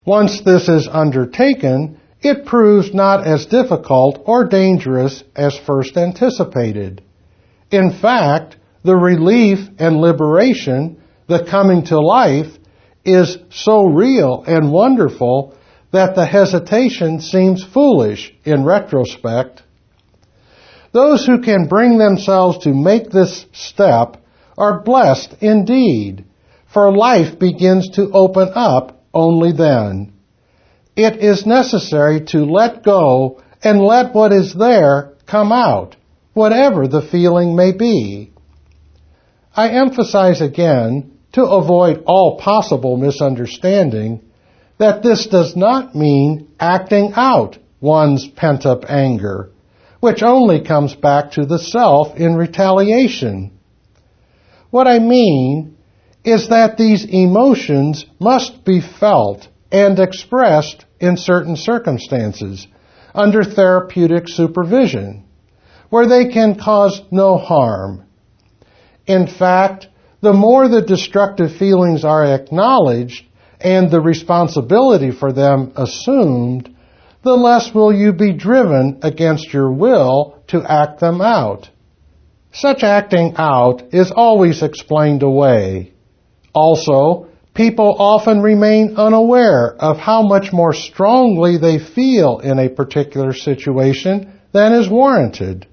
Once 0.04 0.40
this 0.40 0.68
is 0.68 0.88
undertaken, 0.90 1.99
it 2.21 2.44
proves 2.44 2.92
not 2.92 3.26
as 3.26 3.47
difficult 3.47 4.23
or 4.26 4.44
dangerous 4.44 5.23
as 5.37 5.56
first 5.56 5.97
anticipated. 5.97 7.02
In 7.71 7.92
fact, 7.92 8.56
the 8.85 8.97
relief 8.97 9.61
and 9.78 9.97
liberation, 10.00 11.00
the 11.28 11.44
coming 11.49 11.85
to 11.85 12.00
life, 12.00 12.59
is 13.04 13.38
so 13.50 13.87
real 13.87 14.44
and 14.47 14.73
wonderful 14.73 15.54
that 15.92 16.14
the 16.14 16.26
hesitation 16.26 17.21
seems 17.21 17.64
foolish 17.64 18.35
in 18.44 18.64
retrospect. 18.64 19.62
Those 20.92 21.25
who 21.26 21.40
can 21.40 21.68
bring 21.68 21.99
themselves 21.99 22.59
to 22.64 22.75
make 22.75 23.11
this 23.11 23.47
step 23.52 24.16
are 24.59 24.82
blessed 24.82 25.35
indeed, 25.40 26.25
for 26.73 26.97
life 26.97 27.38
begins 27.38 27.90
to 27.90 28.11
open 28.12 28.50
up 28.54 29.01
only 29.14 29.52
then. 29.52 30.12
It 30.97 31.23
is 31.23 31.47
necessary 31.47 32.25
to 32.26 32.45
let 32.45 32.83
go 32.83 33.42
and 33.62 33.81
let 33.81 34.14
what 34.14 34.33
is 34.33 34.54
there 34.54 35.14
come 35.26 35.52
out, 35.52 35.97
whatever 36.35 36.87
the 36.87 37.02
feeling 37.02 37.57
may 37.57 37.73
be. 37.73 38.33
I 39.54 39.71
emphasize 39.71 40.40
again, 40.40 41.19
to 41.33 41.45
avoid 41.45 42.02
all 42.07 42.38
possible 42.38 42.96
misunderstanding, 42.96 44.22
that 44.79 45.03
this 45.03 45.27
does 45.27 45.57
not 45.57 45.94
mean 45.94 46.48
acting 46.59 47.12
out 47.14 47.59
one's 47.81 48.27
pent 48.27 48.66
up 48.66 48.85
anger, 48.88 49.51
which 50.01 50.22
only 50.22 50.62
comes 50.64 50.94
back 50.94 51.33
to 51.33 51.46
the 51.46 51.59
self 51.59 52.16
in 52.16 52.35
retaliation. 52.35 53.53
What 54.70 54.87
I 54.87 54.98
mean 54.98 55.77
is 56.24 56.48
that 56.48 56.76
these 56.76 57.04
emotions 57.04 58.06
must 58.20 58.64
be 58.64 58.80
felt 58.80 59.48
and 59.70 59.98
expressed 59.98 60.85
in 61.00 61.16
certain 61.16 61.56
circumstances 61.56 62.66
under 63.14 63.42
therapeutic 63.42 64.28
supervision 64.28 65.24
where 65.88 66.06
they 66.06 66.28
can 66.28 66.58
cause 66.58 67.02
no 67.11 67.37
harm. 67.37 68.04
In 69.06 69.26
fact, 69.26 69.88
the 70.22 70.32
more 70.32 70.68
the 70.68 70.80
destructive 70.82 71.56
feelings 71.56 72.04
are 72.04 72.24
acknowledged 72.24 73.26
and 73.61 73.90
the 73.90 74.00
responsibility 74.00 75.11
for 75.11 75.32
them 75.32 75.72
assumed, 75.76 76.74
the 77.22 77.37
less 77.37 77.74
will 77.74 77.92
you 77.92 78.12
be 78.12 78.32
driven 78.32 79.00
against 79.02 79.52
your 79.52 79.70
will 79.70 80.42
to 80.48 80.62
act 80.62 81.00
them 81.00 81.20
out. 81.20 81.68
Such 82.52 82.82
acting 82.82 83.35
out 83.37 83.94
is 83.94 84.11
always 84.11 84.62
explained 84.62 85.22
away. 85.22 85.91
Also, 86.54 87.26
people 87.54 87.96
often 87.98 88.40
remain 88.40 88.96
unaware 88.96 89.74
of 89.78 89.98
how 89.98 90.22
much 90.22 90.52
more 90.52 90.72
strongly 90.72 91.58
they 91.58 91.78
feel 91.78 92.38
in 92.38 92.58
a 92.58 92.68
particular 92.68 93.32
situation 93.32 94.32
than 94.52 94.72
is 94.72 94.88
warranted. 94.88 95.66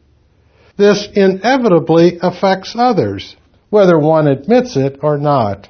This 0.77 1.07
inevitably 1.13 2.19
affects 2.21 2.73
others, 2.77 3.35
whether 3.69 3.99
one 3.99 4.27
admits 4.27 4.77
it 4.77 4.99
or 5.01 5.17
not. 5.17 5.67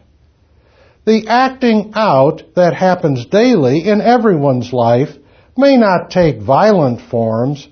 The 1.06 1.28
acting 1.28 1.94
out 1.96 2.44
that 2.56 2.76
happens 2.76 3.26
daily 3.26 3.88
in 3.88 4.02
everyone's 4.02 4.72
life 4.72 5.10
may 5.58 5.78
not 5.78 6.12
take 6.12 6.40
violent 6.40 7.02
forms, 7.02 7.68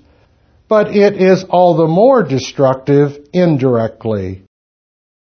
but 0.68 0.96
it 0.96 1.20
is 1.22 1.44
all 1.48 1.76
the 1.76 1.86
more 1.86 2.24
destructive 2.24 3.16
indirectly. 3.32 4.42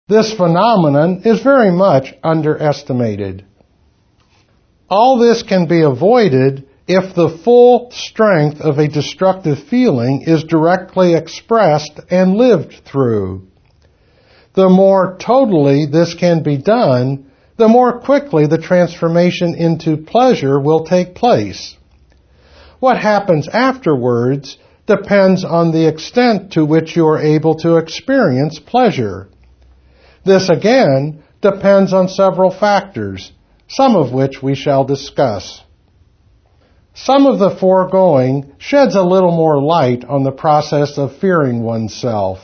This 0.07 0.35
phenomenon 0.35 1.23
is 1.25 1.41
very 1.41 1.71
much 1.71 2.13
underestimated. 2.23 3.47
All 4.91 5.17
this 5.17 5.43
can 5.43 5.67
be 5.67 5.81
avoided 5.81 6.69
if 6.87 7.15
the 7.15 7.39
full 7.43 7.91
strength 7.91 8.61
of 8.61 8.77
a 8.77 8.87
destructive 8.87 9.61
feeling 9.71 10.25
is 10.27 10.45
directly 10.45 11.15
expressed 11.15 11.99
and 12.11 12.35
lived 12.35 12.83
through. 12.85 13.47
The 14.53 14.69
more 14.69 15.17
totally 15.19 15.87
this 15.87 16.13
can 16.13 16.43
be 16.43 16.59
done, 16.59 17.31
the 17.57 17.69
more 17.69 18.01
quickly 18.01 18.47
the 18.47 18.59
transformation 18.59 19.55
into 19.55 19.97
pleasure 19.97 20.61
will 20.61 20.85
take 20.85 21.15
place. 21.15 21.79
What 22.79 22.99
happens 22.99 23.49
afterwards 23.49 24.59
depends 24.87 25.47
on 25.47 25.73
the 25.73 25.89
extent 25.89 26.53
to 26.53 26.67
which 26.67 26.95
you 26.95 27.07
are 27.07 27.23
able 27.23 27.55
to 27.61 27.79
experience 27.79 28.59
pleasure. 28.59 29.31
This 30.25 30.49
again 30.49 31.23
depends 31.43 31.93
on 31.93 32.09
several 32.09 32.51
factors, 32.51 33.31
some 33.69 33.95
of 33.95 34.13
which 34.13 34.43
we 34.43 34.55
shall 34.55 34.85
discuss. 34.85 35.63
Some 36.95 37.27
of 37.27 37.39
the 37.39 37.51
foregoing 37.51 38.53
sheds 38.57 38.95
a 38.95 39.03
little 39.03 39.33
more 39.33 39.61
light 39.61 40.05
on 40.05 40.23
the 40.23 40.33
process 40.33 40.97
of 40.97 41.17
fearing 41.17 41.63
oneself. 41.63 42.39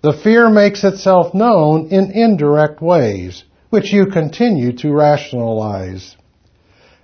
The 0.00 0.14
fear 0.14 0.50
makes 0.50 0.82
itself 0.82 1.32
known 1.32 1.88
in 1.88 2.10
indirect 2.10 2.82
ways, 2.82 3.44
which 3.70 3.92
you 3.92 4.06
continue 4.06 4.72
to 4.78 4.92
rationalize. 4.92 6.16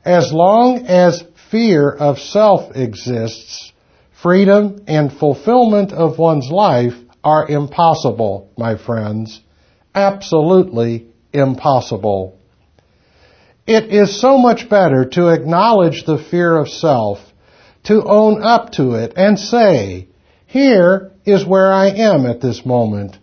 As 0.04 0.32
long 0.32 0.86
as 0.86 1.22
fear 1.50 1.90
of 1.90 2.18
self 2.18 2.74
exists, 2.74 3.72
freedom 4.22 4.82
and 4.88 5.12
fulfillment 5.12 5.92
of 5.92 6.18
one's 6.18 6.50
life 6.50 6.94
are 7.22 7.48
impossible, 7.48 8.50
my 8.56 8.76
friends 8.76 9.40
absolutely 9.94 11.06
impossible. 11.32 12.38
It 13.66 13.92
is 13.92 14.20
so 14.20 14.38
much 14.38 14.68
better 14.68 15.04
to 15.10 15.28
acknowledge 15.28 16.04
the 16.04 16.18
fear 16.18 16.56
of 16.56 16.68
self, 16.68 17.18
to 17.84 18.02
own 18.04 18.42
up 18.42 18.72
to 18.72 18.94
it 18.94 19.12
and 19.16 19.38
say, 19.38 20.08
here 20.46 21.12
is 21.24 21.46
where 21.46 21.72
I 21.72 21.88
am 21.88 22.26
at 22.26 22.40
this 22.40 22.66
moment. 22.66 23.16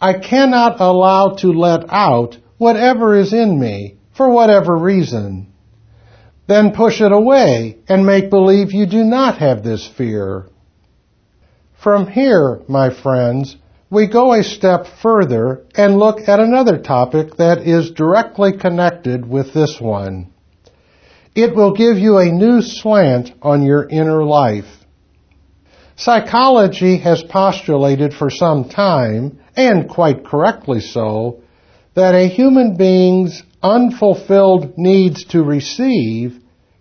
I 0.00 0.18
cannot 0.18 0.80
allow 0.80 1.36
to 1.38 1.52
let 1.52 1.90
out 1.90 2.36
whatever 2.58 3.18
is 3.18 3.32
in 3.32 3.58
me 3.58 3.96
for 4.16 4.30
whatever 4.30 4.76
reason. 4.76 5.50
Then 6.46 6.72
push 6.72 7.00
it 7.00 7.12
away 7.12 7.78
and 7.88 8.04
make 8.04 8.28
believe 8.28 8.72
you 8.72 8.86
do 8.86 9.04
not 9.04 9.38
have 9.38 9.62
this 9.62 9.86
fear. 9.86 10.46
From 11.82 12.06
here, 12.06 12.60
my 12.68 12.90
friends, 12.90 13.56
we 13.90 14.06
go 14.06 14.32
a 14.32 14.44
step 14.44 14.86
further 15.02 15.66
and 15.74 15.98
look 15.98 16.28
at 16.28 16.38
another 16.38 16.78
topic 16.78 17.36
that 17.36 17.66
is 17.66 17.90
directly 17.90 18.56
connected 18.56 19.28
with 19.28 19.52
this 19.52 19.78
one. 19.80 20.32
It 21.34 21.54
will 21.54 21.74
give 21.74 21.98
you 21.98 22.18
a 22.18 22.30
new 22.30 22.62
slant 22.62 23.32
on 23.42 23.62
your 23.62 23.88
inner 23.88 24.24
life. 24.24 24.68
Psychology 25.96 26.98
has 26.98 27.22
postulated 27.22 28.14
for 28.14 28.30
some 28.30 28.68
time, 28.68 29.40
and 29.56 29.88
quite 29.88 30.24
correctly 30.24 30.80
so, 30.80 31.42
that 31.94 32.14
a 32.14 32.28
human 32.28 32.76
being's 32.76 33.42
unfulfilled 33.62 34.78
needs 34.78 35.24
to 35.26 35.42
receive 35.42 36.40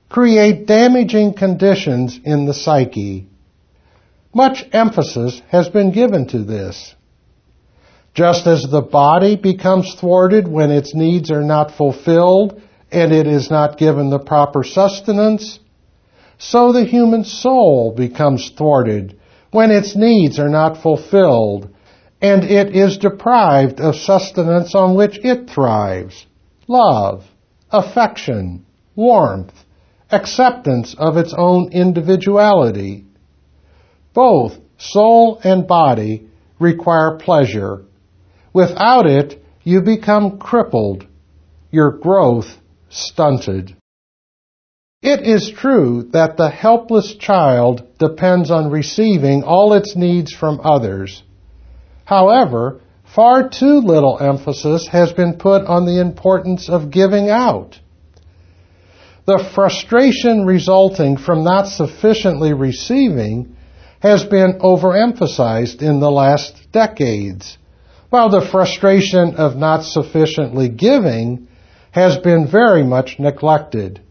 create 0.09 0.65
damaging 0.65 1.33
conditions 1.33 2.19
in 2.23 2.45
the 2.45 2.53
psyche. 2.53 3.27
Much 4.33 4.63
emphasis 4.71 5.41
has 5.49 5.69
been 5.69 5.91
given 5.91 6.27
to 6.27 6.43
this. 6.43 6.95
Just 8.13 8.47
as 8.47 8.63
the 8.63 8.81
body 8.81 9.35
becomes 9.35 9.95
thwarted 9.95 10.47
when 10.47 10.71
its 10.71 10.93
needs 10.93 11.31
are 11.31 11.43
not 11.43 11.71
fulfilled 11.71 12.61
and 12.91 13.11
it 13.11 13.27
is 13.27 13.49
not 13.49 13.77
given 13.77 14.09
the 14.09 14.19
proper 14.19 14.63
sustenance, 14.63 15.59
so 16.37 16.71
the 16.71 16.85
human 16.85 17.23
soul 17.23 17.93
becomes 17.95 18.49
thwarted 18.57 19.17
when 19.51 19.71
its 19.71 19.95
needs 19.95 20.39
are 20.39 20.49
not 20.49 20.81
fulfilled 20.81 21.69
and 22.21 22.43
it 22.43 22.75
is 22.75 22.97
deprived 22.97 23.79
of 23.79 23.95
sustenance 23.95 24.75
on 24.75 24.95
which 24.95 25.19
it 25.23 25.49
thrives 25.49 26.25
love, 26.67 27.25
affection, 27.71 28.65
warmth, 28.95 29.53
acceptance 30.11 30.95
of 30.97 31.17
its 31.17 31.33
own 31.35 31.71
individuality. 31.71 33.05
Both 34.13 34.57
soul 34.77 35.39
and 35.43 35.67
body 35.67 36.27
require 36.59 37.17
pleasure. 37.17 37.85
Without 38.53 39.05
it, 39.05 39.43
you 39.63 39.81
become 39.81 40.39
crippled, 40.39 41.05
your 41.71 41.91
growth 41.91 42.57
stunted. 42.89 43.75
It 45.01 45.21
is 45.21 45.49
true 45.49 46.09
that 46.11 46.35
the 46.35 46.49
helpless 46.49 47.15
child 47.15 47.87
depends 47.99 48.51
on 48.51 48.69
receiving 48.69 49.43
all 49.43 49.73
its 49.73 49.95
needs 49.95 50.33
from 50.33 50.59
others. 50.63 51.23
However, 52.03 52.81
far 53.15 53.47
too 53.47 53.79
little 53.79 54.17
emphasis 54.19 54.87
has 54.87 55.13
been 55.13 55.37
put 55.37 55.65
on 55.65 55.85
the 55.85 56.01
importance 56.01 56.67
of 56.69 56.91
giving 56.91 57.29
out. 57.29 57.79
The 59.25 59.49
frustration 59.53 60.45
resulting 60.45 61.17
from 61.17 61.43
not 61.43 61.67
sufficiently 61.67 62.53
receiving 62.53 63.55
has 63.99 64.23
been 64.23 64.59
overemphasized 64.59 65.81
in 65.81 65.99
the 65.99 66.11
last 66.11 66.71
decades, 66.71 67.57
while 68.09 68.29
the 68.29 68.47
frustration 68.51 69.35
of 69.35 69.55
not 69.55 69.83
sufficiently 69.83 70.69
giving 70.69 71.47
has 71.91 72.17
been 72.17 72.47
very 72.47 72.83
much 72.83 73.17
neglected. 73.19 74.01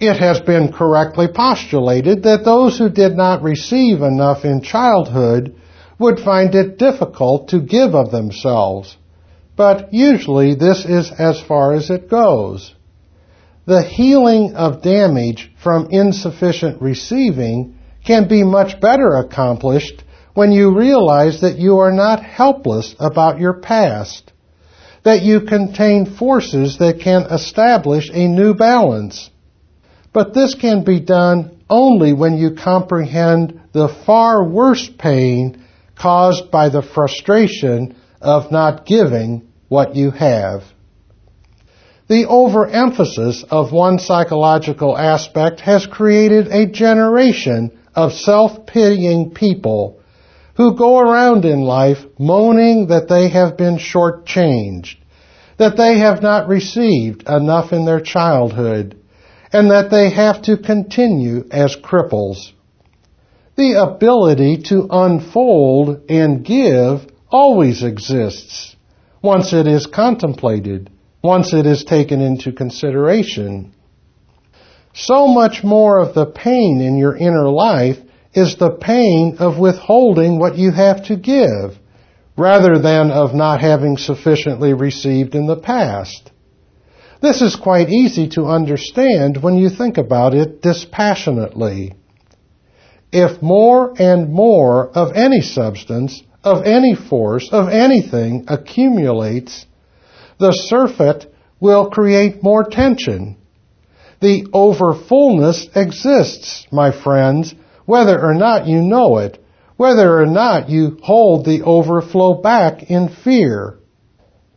It 0.00 0.14
has 0.14 0.40
been 0.40 0.72
correctly 0.72 1.28
postulated 1.28 2.24
that 2.24 2.44
those 2.44 2.78
who 2.78 2.88
did 2.88 3.16
not 3.16 3.42
receive 3.42 4.02
enough 4.02 4.44
in 4.44 4.60
childhood 4.62 5.54
would 5.98 6.18
find 6.18 6.54
it 6.54 6.78
difficult 6.78 7.48
to 7.48 7.60
give 7.60 7.94
of 7.94 8.10
themselves, 8.10 8.96
but 9.56 9.94
usually 9.94 10.54
this 10.54 10.84
is 10.84 11.10
as 11.12 11.40
far 11.40 11.72
as 11.74 11.90
it 11.90 12.10
goes. 12.10 12.74
The 13.66 13.82
healing 13.82 14.54
of 14.56 14.82
damage 14.82 15.52
from 15.62 15.88
insufficient 15.90 16.82
receiving 16.82 17.78
can 18.04 18.28
be 18.28 18.42
much 18.42 18.80
better 18.80 19.14
accomplished 19.14 20.02
when 20.34 20.52
you 20.52 20.76
realize 20.76 21.40
that 21.40 21.58
you 21.58 21.78
are 21.78 21.92
not 21.92 22.22
helpless 22.22 22.94
about 23.00 23.38
your 23.40 23.54
past, 23.54 24.32
that 25.04 25.22
you 25.22 25.40
contain 25.40 26.16
forces 26.16 26.78
that 26.78 27.00
can 27.00 27.22
establish 27.22 28.10
a 28.12 28.28
new 28.28 28.54
balance 28.54 29.30
but 30.14 30.32
this 30.32 30.54
can 30.54 30.84
be 30.84 31.00
done 31.00 31.60
only 31.68 32.14
when 32.14 32.38
you 32.38 32.52
comprehend 32.54 33.60
the 33.72 33.88
far 34.06 34.48
worse 34.48 34.88
pain 34.96 35.66
caused 35.96 36.50
by 36.50 36.68
the 36.68 36.82
frustration 36.82 37.96
of 38.20 38.50
not 38.52 38.86
giving 38.86 39.48
what 39.68 39.96
you 39.96 40.12
have. 40.12 40.62
The 42.06 42.26
overemphasis 42.28 43.44
of 43.50 43.72
one 43.72 43.98
psychological 43.98 44.96
aspect 44.96 45.60
has 45.60 45.84
created 45.86 46.46
a 46.46 46.66
generation 46.66 47.76
of 47.94 48.12
self-pitying 48.12 49.32
people 49.32 50.00
who 50.56 50.76
go 50.76 50.98
around 50.98 51.44
in 51.44 51.60
life 51.60 51.98
moaning 52.18 52.88
that 52.88 53.08
they 53.08 53.28
have 53.28 53.56
been 53.56 53.76
shortchanged, 53.76 54.96
that 55.56 55.76
they 55.76 55.98
have 55.98 56.22
not 56.22 56.48
received 56.48 57.28
enough 57.28 57.72
in 57.72 57.84
their 57.84 58.00
childhood, 58.00 58.96
and 59.52 59.70
that 59.70 59.90
they 59.90 60.10
have 60.10 60.42
to 60.42 60.56
continue 60.56 61.44
as 61.50 61.76
cripples. 61.76 62.52
The 63.56 63.80
ability 63.80 64.62
to 64.68 64.88
unfold 64.90 66.10
and 66.10 66.44
give 66.44 67.06
always 67.30 67.82
exists 67.82 68.74
once 69.22 69.52
it 69.52 69.66
is 69.66 69.86
contemplated, 69.86 70.90
once 71.22 71.54
it 71.54 71.64
is 71.64 71.84
taken 71.84 72.20
into 72.20 72.52
consideration. 72.52 73.72
So 74.92 75.26
much 75.28 75.64
more 75.64 75.98
of 75.98 76.14
the 76.14 76.26
pain 76.26 76.80
in 76.80 76.96
your 76.96 77.16
inner 77.16 77.48
life 77.48 77.98
is 78.34 78.56
the 78.56 78.70
pain 78.70 79.36
of 79.38 79.58
withholding 79.58 80.38
what 80.38 80.58
you 80.58 80.72
have 80.72 81.04
to 81.06 81.16
give, 81.16 81.78
rather 82.36 82.78
than 82.78 83.10
of 83.10 83.34
not 83.34 83.60
having 83.60 83.96
sufficiently 83.96 84.74
received 84.74 85.34
in 85.34 85.46
the 85.46 85.56
past. 85.56 86.30
This 87.22 87.40
is 87.40 87.56
quite 87.56 87.88
easy 87.88 88.28
to 88.30 88.46
understand 88.46 89.42
when 89.42 89.56
you 89.56 89.70
think 89.70 89.96
about 89.96 90.34
it 90.34 90.60
dispassionately. 90.60 91.94
If 93.12 93.40
more 93.40 93.94
and 93.96 94.32
more 94.32 94.88
of 94.90 95.12
any 95.14 95.40
substance, 95.40 96.22
of 96.42 96.64
any 96.64 96.94
force, 96.94 97.48
of 97.52 97.68
anything 97.68 98.44
accumulates, 98.48 99.64
the 100.38 100.52
surfeit 100.52 101.32
will 101.60 101.88
create 101.88 102.42
more 102.42 102.64
tension. 102.64 103.36
The 104.20 104.46
overfullness 104.52 105.74
exists, 105.76 106.66
my 106.70 106.90
friends, 106.90 107.54
whether 107.86 108.20
or 108.20 108.34
not 108.34 108.66
you 108.66 108.80
know 108.80 109.18
it, 109.18 109.42
whether 109.76 110.20
or 110.20 110.26
not 110.26 110.68
you 110.68 110.98
hold 111.02 111.44
the 111.44 111.62
overflow 111.62 112.40
back 112.40 112.84
in 112.90 113.08
fear. 113.08 113.78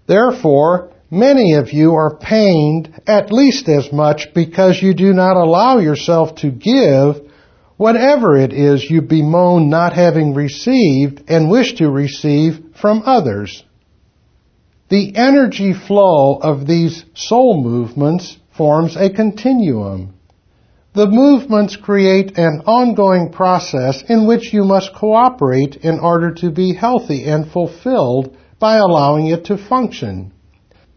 Therefore, 0.07 0.91
Many 1.09 1.53
of 1.53 1.71
you 1.71 1.93
are 1.93 2.17
pained 2.17 3.01
at 3.07 3.31
least 3.31 3.69
as 3.69 3.93
much 3.93 4.33
because 4.33 4.81
you 4.81 4.93
do 4.93 5.13
not 5.13 5.37
allow 5.37 5.77
yourself 5.77 6.35
to 6.37 6.51
give 6.51 7.21
whatever 7.77 8.35
it 8.35 8.51
is 8.51 8.89
you 8.89 9.01
bemoan 9.01 9.69
not 9.69 9.93
having 9.93 10.33
received 10.33 11.23
and 11.29 11.49
wish 11.49 11.75
to 11.75 11.89
receive 11.89 12.59
from 12.81 13.03
others. 13.05 13.63
The 14.89 15.15
energy 15.15 15.73
flow 15.73 16.39
of 16.39 16.67
these 16.67 17.05
soul 17.13 17.63
movements 17.63 18.37
forms 18.57 18.97
a 18.97 19.09
continuum. 19.09 20.13
The 20.97 21.05
movements 21.05 21.75
create 21.75 22.39
an 22.39 22.63
ongoing 22.65 23.29
process 23.29 24.01
in 24.09 24.25
which 24.25 24.51
you 24.51 24.63
must 24.63 24.95
cooperate 24.95 25.75
in 25.75 25.99
order 25.99 26.31
to 26.41 26.49
be 26.49 26.73
healthy 26.73 27.23
and 27.25 27.47
fulfilled 27.47 28.35
by 28.57 28.77
allowing 28.77 29.27
it 29.27 29.45
to 29.45 29.59
function. 29.59 30.33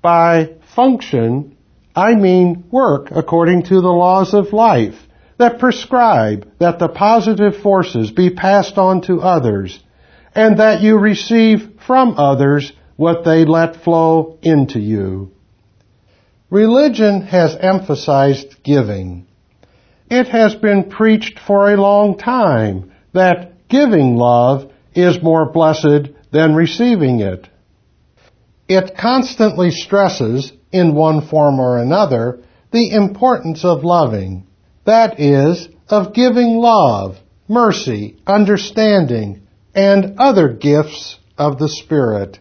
By 0.00 0.54
function, 0.74 1.54
I 1.94 2.14
mean 2.14 2.64
work 2.70 3.10
according 3.10 3.64
to 3.64 3.82
the 3.82 3.92
laws 4.04 4.32
of 4.32 4.54
life 4.54 4.96
that 5.36 5.58
prescribe 5.58 6.48
that 6.60 6.78
the 6.78 6.88
positive 6.88 7.58
forces 7.58 8.10
be 8.10 8.30
passed 8.30 8.78
on 8.78 9.02
to 9.02 9.20
others 9.20 9.80
and 10.34 10.60
that 10.60 10.80
you 10.80 10.96
receive 10.96 11.72
from 11.86 12.14
others 12.16 12.72
what 12.96 13.26
they 13.26 13.44
let 13.44 13.84
flow 13.84 14.38
into 14.40 14.80
you. 14.80 15.32
Religion 16.48 17.20
has 17.20 17.54
emphasized 17.60 18.62
giving. 18.62 19.26
It 20.10 20.26
has 20.28 20.56
been 20.56 20.90
preached 20.90 21.38
for 21.38 21.72
a 21.72 21.80
long 21.80 22.18
time 22.18 22.90
that 23.12 23.68
giving 23.68 24.16
love 24.16 24.70
is 24.92 25.22
more 25.22 25.50
blessed 25.50 26.10
than 26.32 26.54
receiving 26.54 27.20
it. 27.20 27.48
It 28.68 28.96
constantly 28.96 29.70
stresses, 29.70 30.52
in 30.72 30.94
one 30.94 31.26
form 31.26 31.58
or 31.58 31.78
another, 31.78 32.40
the 32.72 32.90
importance 32.90 33.64
of 33.64 33.84
loving. 33.84 34.46
That 34.84 35.18
is, 35.18 35.68
of 35.88 36.12
giving 36.12 36.56
love, 36.56 37.18
mercy, 37.48 38.16
understanding, 38.26 39.42
and 39.74 40.18
other 40.18 40.48
gifts 40.48 41.18
of 41.36 41.58
the 41.58 41.68
Spirit. 41.68 42.38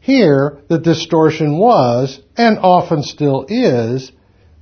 Here, 0.00 0.58
the 0.68 0.78
distortion 0.78 1.58
was, 1.58 2.20
and 2.36 2.58
often 2.58 3.02
still 3.02 3.46
is, 3.48 4.12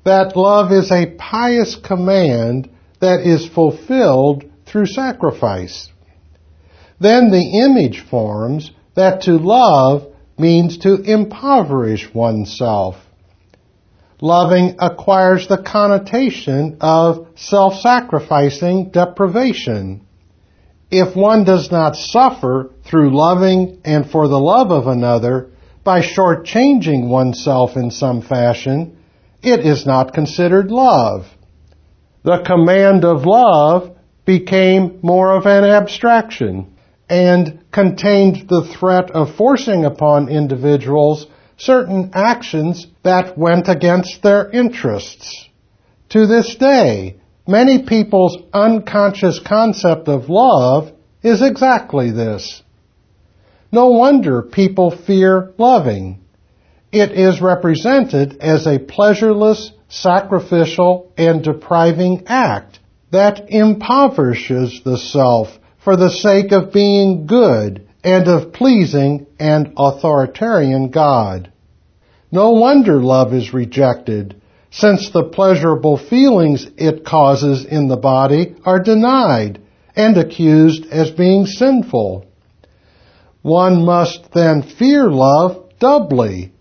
that 0.05 0.37
love 0.37 0.73
is 0.73 0.91
a 0.91 1.15
pious 1.17 1.77
command 1.77 2.69
that 3.01 3.21
is 3.21 3.49
fulfilled 3.49 4.45
through 4.67 4.87
sacrifice. 4.87 5.89
Then 7.01 7.31
the 7.31 7.65
image 7.65 8.01
forms 8.09 8.71
that 8.95 9.23
to 9.23 9.33
love 9.33 10.07
means 10.39 10.79
to 10.79 10.95
impoverish 10.95 12.13
oneself. 12.15 12.97
Loving 14.21 14.77
acquires 14.79 15.49
the 15.49 15.63
connotation 15.63 16.77
of 16.81 17.27
self-sacrificing 17.35 18.91
deprivation. 18.91 20.07
if 20.93 21.17
one 21.17 21.43
does 21.45 21.73
not 21.73 21.97
suffer 21.97 22.71
through 22.85 23.17
loving 23.17 23.81
and 23.83 24.09
for 24.11 24.29
the 24.29 24.39
love 24.39 24.71
of 24.71 24.87
another 24.87 25.49
by 25.83 26.03
shortchanging 26.03 27.09
oneself 27.09 27.77
in 27.77 27.91
some 27.91 28.21
fashion, 28.21 28.99
it 29.43 29.61
is 29.67 29.87
not 29.87 30.15
considered 30.15 30.71
love. 30.71 31.27
The 32.25 32.43
command 32.47 33.05
of 33.05 33.27
love 33.27 33.97
became 34.25 35.01
more 35.03 35.37
of 35.37 35.47
an 35.47 35.65
abstraction 35.65 36.77
and 37.09 37.65
contained 37.73 38.49
the 38.49 38.65
threat 38.65 39.11
of 39.11 39.35
forcing 39.35 39.85
upon 39.85 40.29
individuals 40.29 41.27
certain 41.57 42.11
actions 42.15 42.87
that 43.03 43.37
went 43.37 43.69
against 43.69 44.23
their 44.23 44.49
interests. 44.51 45.49
To 46.11 46.27
this 46.27 46.55
day, 46.57 47.17
many 47.47 47.85
people's 47.85 48.39
unconscious 48.53 49.41
concept 49.41 50.09
of 50.09 50.29
love 50.29 50.93
is 51.23 51.43
exactly 51.43 52.11
this. 52.11 52.63
No 53.71 53.89
wonder 53.91 54.43
people 54.43 54.91
fear 54.91 55.53
loving. 55.57 56.22
It 56.93 57.13
is 57.13 57.41
represented 57.41 58.37
as 58.41 58.67
a 58.67 58.79
pleasureless, 58.79 59.73
sacrificial, 59.89 61.11
and 61.17 61.43
depriving 61.43 62.25
act 62.27 62.81
that 63.11 63.51
impoverishes 63.51 64.83
the 64.85 64.99
self 64.99 65.59
for 65.79 65.97
the 65.97 66.11
sake 66.11 66.53
of 66.53 66.73
being 66.73 67.27
good 67.27 67.89
and 68.05 68.29
of 68.29 68.53
pleasing 68.53 69.27
an 69.39 69.73
authoritarian 69.77 70.91
God. 70.91 71.51
No 72.31 72.51
wonder 72.51 73.03
love 73.03 73.33
is 73.33 73.55
rejected, 73.55 74.41
since 74.71 75.11
the 75.11 75.25
pleasurable 75.25 75.97
feelings 75.97 76.67
it 76.77 77.05
causes 77.05 77.65
in 77.65 77.89
the 77.89 77.97
body 77.97 78.55
are 78.65 78.83
denied 78.83 79.61
and 79.97 80.17
accused 80.17 80.87
as 80.87 81.11
being 81.11 81.47
sinful. 81.47 82.27
One 83.43 83.85
must 83.85 84.33
then 84.33 84.63
fear 84.63 85.11
love 85.11 85.79
doubly. 85.79 86.53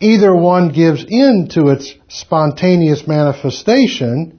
Either 0.00 0.34
one 0.34 0.68
gives 0.68 1.04
in 1.08 1.48
to 1.50 1.68
its 1.68 1.92
spontaneous 2.08 3.06
manifestation, 3.06 4.38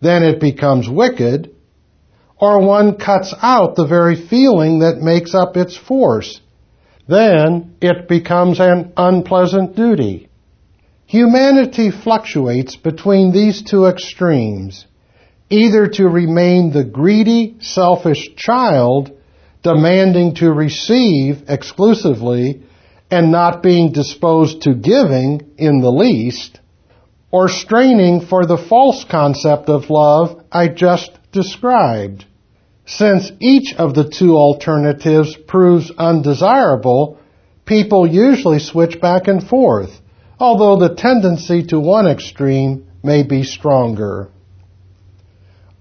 then 0.00 0.22
it 0.22 0.40
becomes 0.40 0.88
wicked, 0.88 1.50
or 2.38 2.60
one 2.60 2.96
cuts 2.96 3.34
out 3.42 3.74
the 3.74 3.86
very 3.86 4.14
feeling 4.14 4.80
that 4.80 4.98
makes 4.98 5.34
up 5.34 5.56
its 5.56 5.76
force. 5.76 6.40
Then 7.08 7.76
it 7.80 8.08
becomes 8.08 8.60
an 8.60 8.92
unpleasant 8.96 9.74
duty. 9.74 10.28
Humanity 11.06 11.90
fluctuates 11.90 12.76
between 12.76 13.32
these 13.32 13.62
two 13.62 13.86
extremes, 13.86 14.86
either 15.48 15.86
to 15.86 16.08
remain 16.08 16.72
the 16.72 16.84
greedy, 16.84 17.56
selfish 17.60 18.34
child 18.36 19.12
demanding 19.62 20.34
to 20.36 20.52
receive 20.52 21.44
exclusively 21.48 22.62
and 23.10 23.30
not 23.30 23.62
being 23.62 23.92
disposed 23.92 24.62
to 24.62 24.74
giving 24.74 25.52
in 25.58 25.80
the 25.80 25.90
least, 25.90 26.60
or 27.30 27.48
straining 27.48 28.20
for 28.20 28.46
the 28.46 28.58
false 28.58 29.04
concept 29.04 29.68
of 29.68 29.90
love 29.90 30.42
I 30.50 30.68
just 30.68 31.10
described. 31.32 32.24
Since 32.86 33.32
each 33.40 33.74
of 33.74 33.94
the 33.94 34.08
two 34.08 34.36
alternatives 34.36 35.36
proves 35.36 35.90
undesirable, 35.90 37.18
people 37.64 38.06
usually 38.06 38.60
switch 38.60 39.00
back 39.00 39.26
and 39.28 39.46
forth, 39.46 40.00
although 40.38 40.76
the 40.76 40.94
tendency 40.94 41.64
to 41.64 41.80
one 41.80 42.06
extreme 42.06 42.86
may 43.02 43.22
be 43.22 43.42
stronger. 43.42 44.30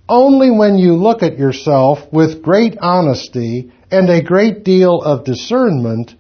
Only 0.08 0.52
when 0.52 0.78
you 0.78 0.96
look 0.96 1.24
at 1.24 1.40
yourself 1.40 2.00
with 2.12 2.44
great 2.44 2.78
honesty 2.80 3.72
and 3.90 4.10
a 4.10 4.22
great 4.22 4.64
deal 4.64 5.02
of 5.02 5.26
discernment 5.26 6.16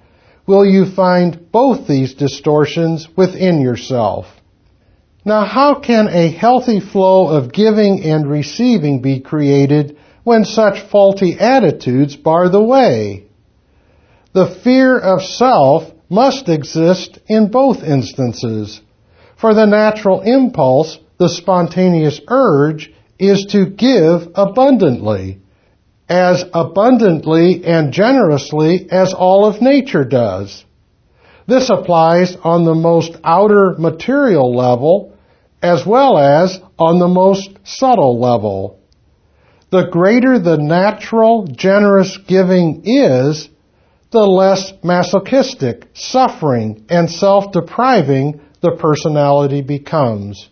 will 0.47 0.65
you 0.65 0.86
find 0.86 1.51
both 1.51 1.88
these 1.88 2.13
distortions 2.13 3.08
within 3.15 3.62
yourself. 3.62 4.27
Now, 5.23 5.43
how 5.45 5.79
can 5.79 6.08
a 6.08 6.29
healthy 6.29 6.79
flow 6.79 7.29
of 7.29 7.51
giving 7.51 8.03
and 8.03 8.29
receiving 8.29 9.01
be 9.01 9.21
created 9.21 9.97
when 10.23 10.45
such 10.45 10.81
faulty 10.91 11.38
attitudes 11.39 12.15
bar 12.15 12.49
the 12.49 12.62
way? 12.62 13.25
The 14.34 14.60
fear 14.63 14.99
of 14.99 15.23
self 15.23 15.91
must 16.10 16.47
exist 16.49 17.17
in 17.27 17.49
both 17.49 17.84
instances. 17.84 18.81
For 19.38 19.53
the 19.55 19.65
natural 19.65 20.21
impulse, 20.21 20.99
the 21.17 21.29
spontaneous 21.29 22.21
urge, 22.27 22.93
is 23.17 23.47
to 23.51 23.65
give 23.65 24.27
abundantly, 24.36 25.39
as 26.07 26.43
abundantly 26.53 27.63
and 27.65 27.91
generously 27.91 28.87
as 28.91 29.13
all 29.13 29.45
of 29.45 29.61
nature 29.61 30.05
does. 30.05 30.63
This 31.47 31.69
applies 31.69 32.35
on 32.43 32.65
the 32.65 32.75
most 32.75 33.15
outer 33.23 33.75
material 33.77 34.55
level 34.55 35.15
as 35.61 35.85
well 35.85 36.17
as 36.17 36.59
on 36.77 36.99
the 36.99 37.07
most 37.07 37.49
subtle 37.63 38.19
level. 38.19 38.79
The 39.71 39.87
greater 39.91 40.37
the 40.37 40.57
natural, 40.57 41.47
generous 41.47 42.17
giving 42.17 42.83
is, 42.85 43.49
the 44.11 44.25
less 44.25 44.73
masochistic, 44.83 45.87
suffering, 45.93 46.85
and 46.89 47.09
self-depriving 47.09 48.41
the 48.61 48.77
personality 48.79 49.61
becomes. 49.61 50.49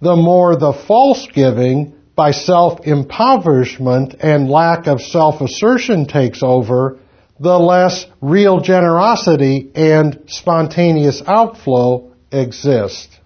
The 0.00 0.16
more 0.16 0.56
the 0.56 0.72
false 0.72 1.28
giving 1.32 1.94
by 2.14 2.30
self-impoverishment 2.30 4.16
and 4.20 4.50
lack 4.50 4.86
of 4.86 5.00
self-assertion 5.00 6.06
takes 6.06 6.42
over, 6.42 6.98
the 7.40 7.58
less 7.58 8.06
real 8.20 8.60
generosity 8.60 9.70
and 9.74 10.24
spontaneous 10.26 11.22
outflow 11.26 12.12
exist. 12.30 13.18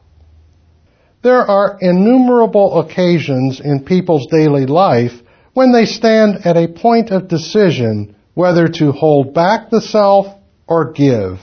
There 1.23 1.43
are 1.43 1.79
innumerable 1.81 2.81
occasions 2.81 3.61
in 3.61 3.85
people's 3.85 4.29
daily 4.31 4.67
life 4.67 5.13
when 5.55 5.73
they 5.73 5.87
stand 5.87 6.47
at 6.47 6.57
a 6.57 6.69
point 6.69 7.11
of 7.11 7.29
decision 7.29 8.15
whether 8.35 8.69
to 8.69 8.93
hold 8.93 9.35
back 9.35 9.71
the 9.71 9.81
self 9.81 10.27
or 10.69 10.93
give. 10.93 11.41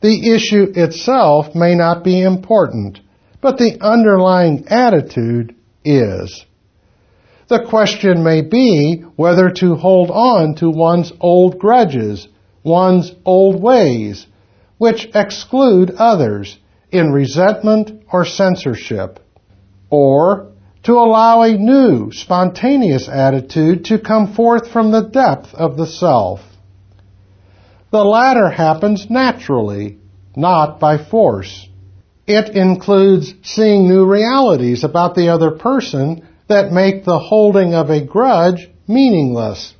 The 0.00 0.34
issue 0.34 0.72
itself 0.74 1.54
may 1.54 1.74
not 1.74 2.02
be 2.02 2.20
important, 2.22 3.00
but 3.40 3.58
the 3.58 3.78
underlying 3.80 4.66
attitude 4.68 5.54
is. 5.84 6.44
The 7.48 7.64
question 7.68 8.24
may 8.24 8.40
be 8.42 9.04
whether 9.16 9.50
to 9.50 9.74
hold 9.74 10.10
on 10.10 10.54
to 10.56 10.70
one's 10.70 11.12
old 11.20 11.58
grudges, 11.58 12.26
one's 12.62 13.12
old 13.24 13.62
ways, 13.62 14.26
which 14.78 15.08
exclude 15.14 15.90
others, 15.90 16.58
in 16.90 17.12
resentment 17.12 18.04
or 18.12 18.24
censorship, 18.24 19.18
or 19.90 20.52
to 20.84 20.92
allow 20.92 21.42
a 21.42 21.56
new, 21.58 22.12
spontaneous 22.12 23.08
attitude 23.08 23.86
to 23.86 23.98
come 23.98 24.34
forth 24.34 24.70
from 24.70 24.92
the 24.92 25.02
depth 25.02 25.54
of 25.54 25.76
the 25.76 25.86
self. 25.86 26.40
The 27.90 28.04
latter 28.04 28.48
happens 28.48 29.08
naturally, 29.10 29.98
not 30.36 30.80
by 30.80 30.98
force. 30.98 31.68
It 32.26 32.56
includes 32.56 33.34
seeing 33.42 33.86
new 33.86 34.06
realities 34.06 34.82
about 34.82 35.14
the 35.14 35.28
other 35.28 35.50
person 35.50 36.26
that 36.48 36.72
make 36.72 37.04
the 37.04 37.18
holding 37.18 37.74
of 37.74 37.90
a 37.90 38.04
grudge 38.04 38.70
meaningless. 38.88 39.74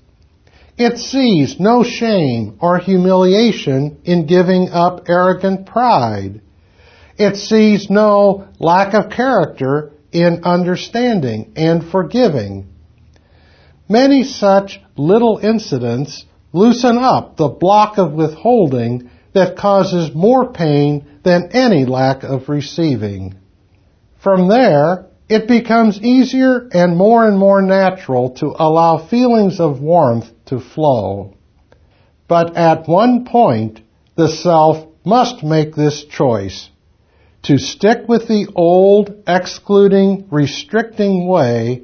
It 0.77 0.99
sees 0.99 1.59
no 1.61 1.85
shame 1.85 2.57
or 2.61 2.79
humiliation 2.79 3.99
in 4.05 4.27
giving 4.27 4.71
up 4.71 5.09
arrogant 5.09 5.67
pride. 5.67 6.41
It 7.17 7.37
sees 7.37 7.89
no 7.89 8.49
lack 8.59 8.93
of 8.93 9.11
character 9.11 9.93
in 10.11 10.43
understanding 10.45 11.53
and 11.57 11.85
forgiving. 11.85 12.67
Many 13.89 14.25
such 14.25 14.81
little 14.97 15.39
incidents 15.39 16.25
loosen 16.53 16.99
up 16.99 17.37
the 17.37 17.49
block 17.49 17.99
of 17.99 18.13
withholding 18.13 19.11
that 19.35 19.57
causes 19.57 20.15
more 20.15 20.53
pain 20.53 21.05
than 21.23 21.51
any 21.53 21.85
lack 21.85 22.23
of 22.23 22.49
receiving. 22.49 23.35
From 24.23 24.49
there, 24.49 25.07
it 25.29 25.49
becomes 25.49 26.01
easier 26.01 26.69
and 26.73 26.97
more 26.97 27.27
and 27.27 27.39
more 27.39 27.63
natural 27.63 28.31
to 28.37 28.55
allow 28.59 28.99
feelings 28.99 29.61
of 29.61 29.81
warmth 29.81 30.31
to 30.47 30.61
flow. 30.61 31.35
But 32.29 32.57
at 32.57 32.89
one 32.89 33.25
point, 33.25 33.81
the 34.17 34.29
self 34.29 34.87
must 35.05 35.43
make 35.43 35.75
this 35.75 36.05
choice 36.05 36.71
to 37.43 37.59
stick 37.59 38.09
with 38.09 38.27
the 38.27 38.49
old, 38.55 39.23
excluding, 39.27 40.27
restricting 40.31 41.27
way, 41.27 41.83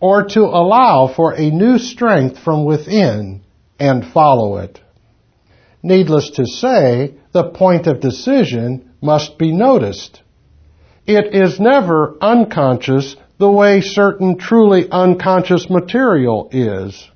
or 0.00 0.24
to 0.24 0.40
allow 0.40 1.12
for 1.14 1.32
a 1.32 1.50
new 1.50 1.78
strength 1.78 2.38
from 2.38 2.64
within 2.64 3.42
and 3.78 4.04
follow 4.04 4.58
it. 4.58 4.80
Needless 5.82 6.30
to 6.30 6.46
say, 6.46 7.14
the 7.32 7.50
point 7.50 7.86
of 7.86 8.00
decision 8.00 8.90
must 9.00 9.38
be 9.38 9.52
noticed. 9.52 10.20
It 11.06 11.34
is 11.34 11.58
never 11.58 12.16
unconscious 12.20 13.16
the 13.38 13.50
way 13.50 13.80
certain 13.80 14.36
truly 14.36 14.86
unconscious 14.90 15.70
material 15.70 16.50
is. 16.52 17.08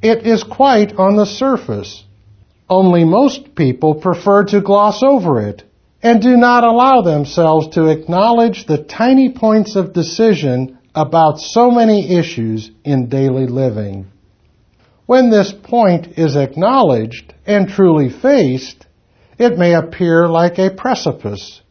It 0.00 0.26
is 0.26 0.44
quite 0.44 0.94
on 0.96 1.16
the 1.16 1.26
surface. 1.26 2.04
Only 2.68 3.04
most 3.04 3.54
people 3.54 3.96
prefer 3.96 4.44
to 4.44 4.60
gloss 4.60 5.02
over 5.02 5.40
it 5.40 5.64
and 6.02 6.22
do 6.22 6.36
not 6.36 6.62
allow 6.62 7.02
themselves 7.02 7.68
to 7.74 7.86
acknowledge 7.86 8.66
the 8.66 8.84
tiny 8.84 9.32
points 9.32 9.74
of 9.74 9.92
decision 9.92 10.78
about 10.94 11.40
so 11.40 11.70
many 11.70 12.16
issues 12.16 12.70
in 12.84 13.08
daily 13.08 13.46
living. 13.46 14.06
When 15.06 15.30
this 15.30 15.52
point 15.52 16.18
is 16.18 16.34
acknowledged 16.34 17.32
and 17.46 17.68
truly 17.68 18.10
faced, 18.10 18.86
it 19.38 19.56
may 19.56 19.74
appear 19.74 20.28
like 20.28 20.58
a 20.58 20.70
precipice. 20.70 21.62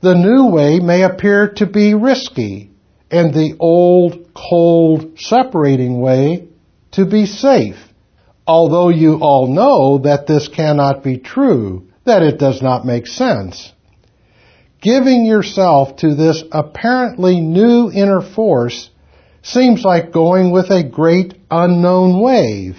The 0.00 0.14
new 0.14 0.46
way 0.46 0.78
may 0.80 1.02
appear 1.02 1.48
to 1.56 1.66
be 1.66 1.92
risky, 1.92 2.70
and 3.10 3.34
the 3.34 3.56
old, 3.60 4.30
cold, 4.34 5.18
separating 5.18 6.00
way 6.00 6.48
to 6.92 7.04
be 7.04 7.26
safe, 7.26 7.76
although 8.46 8.88
you 8.88 9.18
all 9.20 9.48
know 9.48 9.98
that 9.98 10.26
this 10.26 10.48
cannot 10.48 11.02
be 11.02 11.18
true, 11.18 11.88
that 12.04 12.22
it 12.22 12.38
does 12.38 12.62
not 12.62 12.86
make 12.86 13.06
sense. 13.06 13.72
Giving 14.80 15.26
yourself 15.26 15.96
to 15.96 16.14
this 16.14 16.42
apparently 16.52 17.40
new 17.40 17.90
inner 17.90 18.22
force 18.22 18.90
seems 19.46 19.84
like 19.84 20.12
going 20.12 20.50
with 20.50 20.70
a 20.70 20.82
great 20.82 21.34
unknown 21.50 22.20
wave. 22.20 22.76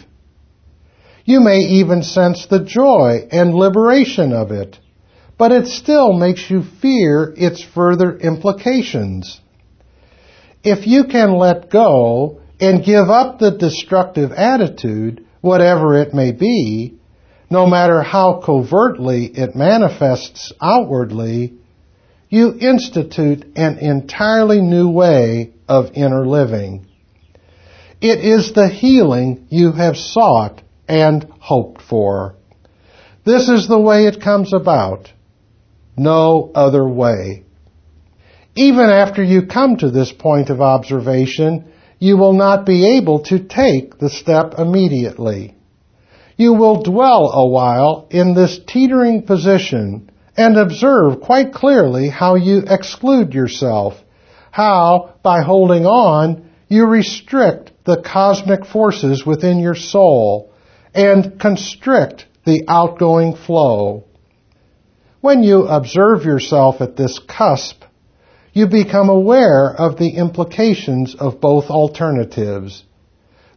You 1.23 1.39
may 1.39 1.59
even 1.59 2.03
sense 2.03 2.45
the 2.45 2.63
joy 2.63 3.27
and 3.31 3.53
liberation 3.53 4.33
of 4.33 4.51
it, 4.51 4.77
but 5.37 5.51
it 5.51 5.67
still 5.67 6.13
makes 6.13 6.49
you 6.49 6.63
fear 6.81 7.33
its 7.37 7.63
further 7.63 8.17
implications. 8.17 9.39
If 10.63 10.87
you 10.87 11.05
can 11.05 11.37
let 11.37 11.69
go 11.69 12.41
and 12.59 12.83
give 12.83 13.09
up 13.09 13.39
the 13.39 13.51
destructive 13.51 14.31
attitude, 14.31 15.25
whatever 15.41 16.01
it 16.01 16.13
may 16.13 16.33
be, 16.33 16.97
no 17.49 17.65
matter 17.65 18.01
how 18.01 18.41
covertly 18.43 19.25
it 19.25 19.55
manifests 19.55 20.51
outwardly, 20.61 21.53
you 22.29 22.57
institute 22.59 23.45
an 23.55 23.77
entirely 23.77 24.59
new 24.59 24.89
way 24.89 25.53
of 25.67 25.91
inner 25.93 26.25
living. 26.25 26.87
It 28.01 28.19
is 28.19 28.53
the 28.53 28.69
healing 28.69 29.47
you 29.49 29.71
have 29.71 29.97
sought 29.97 30.61
and 30.87 31.23
hoped 31.39 31.81
for. 31.81 32.35
This 33.25 33.49
is 33.49 33.67
the 33.67 33.79
way 33.79 34.05
it 34.05 34.21
comes 34.21 34.53
about. 34.53 35.11
No 35.97 36.51
other 36.53 36.87
way. 36.87 37.43
Even 38.55 38.89
after 38.89 39.23
you 39.23 39.47
come 39.47 39.77
to 39.77 39.91
this 39.91 40.11
point 40.11 40.49
of 40.49 40.61
observation, 40.61 41.71
you 41.99 42.17
will 42.17 42.33
not 42.33 42.65
be 42.65 42.97
able 42.97 43.23
to 43.23 43.39
take 43.39 43.97
the 43.97 44.09
step 44.09 44.55
immediately. 44.57 45.55
You 46.37 46.53
will 46.53 46.83
dwell 46.83 47.31
a 47.31 47.47
while 47.47 48.07
in 48.11 48.35
this 48.35 48.59
teetering 48.67 49.23
position 49.23 50.11
and 50.37 50.55
observe 50.55 51.21
quite 51.21 51.51
clearly 51.51 52.09
how 52.09 52.35
you 52.35 52.63
exclude 52.67 53.33
yourself, 53.33 53.95
how, 54.57 55.13
by 55.21 55.43
holding 55.43 55.85
on, 55.85 56.49
you 56.67 56.87
restrict 56.87 57.71
the 57.85 58.01
cosmic 58.01 58.65
forces 58.65 59.23
within 59.23 59.59
your 59.59 59.75
soul 59.75 60.51
and 60.95 61.39
constrict 61.39 62.25
the 62.43 62.63
outgoing 62.67 63.35
flow. 63.35 64.05
When 65.21 65.43
you 65.43 65.67
observe 65.67 66.25
yourself 66.25 66.81
at 66.81 66.95
this 66.95 67.19
cusp, 67.19 67.83
you 68.51 68.65
become 68.65 69.09
aware 69.09 69.69
of 69.69 69.99
the 69.99 70.09
implications 70.09 71.13
of 71.13 71.39
both 71.39 71.65
alternatives. 71.65 72.83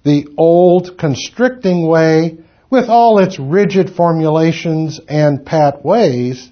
The 0.04 0.26
old 0.36 0.98
constricting 0.98 1.88
way, 1.88 2.40
with 2.68 2.90
all 2.90 3.20
its 3.20 3.38
rigid 3.38 3.88
formulations 3.88 5.00
and 5.08 5.46
pat 5.46 5.82
ways, 5.82 6.46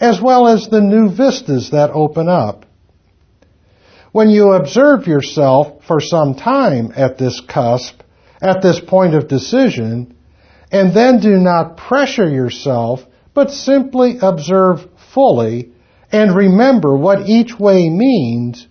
as 0.00 0.20
well 0.20 0.48
as 0.48 0.66
the 0.66 0.80
new 0.80 1.08
vistas 1.08 1.70
that 1.70 1.92
open 1.92 2.28
up. 2.28 2.66
When 4.14 4.30
you 4.30 4.52
observe 4.52 5.08
yourself 5.08 5.82
for 5.88 5.98
some 6.00 6.36
time 6.36 6.92
at 6.94 7.18
this 7.18 7.40
cusp, 7.40 8.00
at 8.40 8.62
this 8.62 8.78
point 8.78 9.16
of 9.16 9.26
decision, 9.26 10.14
and 10.70 10.94
then 10.94 11.18
do 11.18 11.30
not 11.30 11.76
pressure 11.76 12.30
yourself, 12.30 13.04
but 13.34 13.50
simply 13.50 14.18
observe 14.22 14.86
fully 15.12 15.72
and 16.12 16.32
remember 16.32 16.96
what 16.96 17.28
each 17.28 17.58
way 17.58 17.88
means, 17.90 18.68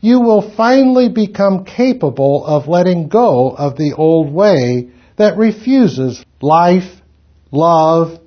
you 0.00 0.20
will 0.20 0.40
finally 0.56 1.10
become 1.10 1.66
capable 1.66 2.46
of 2.46 2.66
letting 2.66 3.08
go 3.08 3.50
of 3.50 3.76
the 3.76 3.92
old 3.92 4.32
way 4.32 4.88
that 5.16 5.36
refuses 5.36 6.24
life, 6.40 7.02
love, 7.50 8.18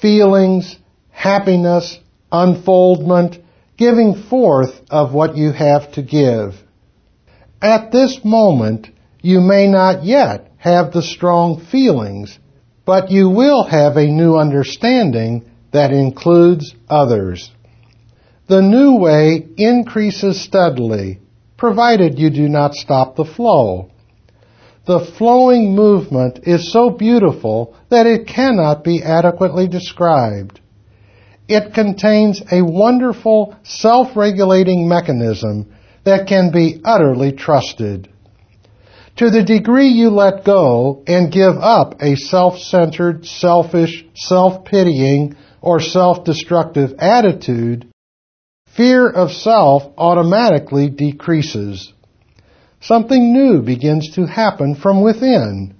feelings, 0.00 0.74
happiness, 1.10 1.98
unfoldment, 2.32 3.40
giving 3.82 4.14
forth 4.30 4.80
of 4.90 5.12
what 5.12 5.36
you 5.36 5.50
have 5.50 5.90
to 5.90 6.02
give. 6.02 6.54
At 7.60 7.90
this 7.90 8.20
moment, 8.24 8.86
you 9.20 9.40
may 9.40 9.66
not 9.66 10.04
yet 10.04 10.52
have 10.58 10.92
the 10.92 11.02
strong 11.02 11.60
feelings, 11.72 12.38
but 12.86 13.10
you 13.10 13.28
will 13.28 13.64
have 13.64 13.96
a 13.96 14.06
new 14.06 14.36
understanding 14.36 15.50
that 15.72 15.90
includes 15.90 16.72
others. 16.88 17.50
The 18.46 18.62
new 18.62 18.98
way 18.98 19.48
increases 19.56 20.40
steadily, 20.40 21.18
provided 21.56 22.20
you 22.20 22.30
do 22.30 22.48
not 22.48 22.74
stop 22.74 23.16
the 23.16 23.24
flow. 23.24 23.90
The 24.86 25.04
flowing 25.18 25.74
movement 25.74 26.40
is 26.44 26.72
so 26.72 26.90
beautiful 26.90 27.74
that 27.88 28.06
it 28.06 28.28
cannot 28.28 28.84
be 28.84 29.02
adequately 29.02 29.66
described. 29.66 30.60
It 31.52 31.74
contains 31.74 32.40
a 32.50 32.62
wonderful 32.62 33.54
self-regulating 33.62 34.88
mechanism 34.88 35.74
that 36.02 36.26
can 36.26 36.50
be 36.50 36.80
utterly 36.82 37.32
trusted. 37.32 38.08
To 39.16 39.28
the 39.28 39.42
degree 39.42 39.88
you 39.88 40.08
let 40.08 40.46
go 40.46 41.02
and 41.06 41.30
give 41.30 41.58
up 41.58 42.00
a 42.00 42.16
self-centered, 42.16 43.26
selfish, 43.26 44.02
self-pitying, 44.14 45.36
or 45.60 45.78
self-destructive 45.80 46.94
attitude, 46.98 47.86
fear 48.74 49.06
of 49.10 49.30
self 49.30 49.82
automatically 49.98 50.88
decreases. 50.88 51.92
Something 52.80 53.34
new 53.34 53.60
begins 53.60 54.12
to 54.14 54.24
happen 54.24 54.74
from 54.74 55.02
within. 55.02 55.74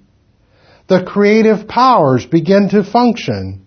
The 0.88 1.02
creative 1.02 1.66
powers 1.66 2.26
begin 2.26 2.68
to 2.68 2.84
function. 2.84 3.66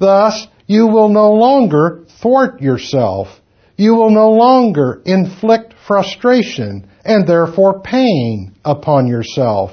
Thus, 0.00 0.48
you 0.68 0.86
will 0.86 1.08
no 1.08 1.32
longer 1.32 2.04
thwart 2.20 2.60
yourself. 2.60 3.28
You 3.76 3.94
will 3.94 4.10
no 4.10 4.32
longer 4.32 5.02
inflict 5.04 5.74
frustration 5.86 6.88
and 7.04 7.26
therefore 7.26 7.80
pain 7.80 8.54
upon 8.64 9.06
yourself 9.06 9.72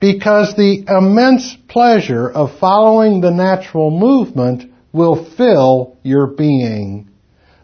because 0.00 0.54
the 0.54 0.84
immense 0.86 1.56
pleasure 1.68 2.30
of 2.30 2.58
following 2.58 3.20
the 3.20 3.30
natural 3.30 3.90
movement 3.90 4.70
will 4.92 5.24
fill 5.36 5.96
your 6.02 6.26
being. 6.26 7.08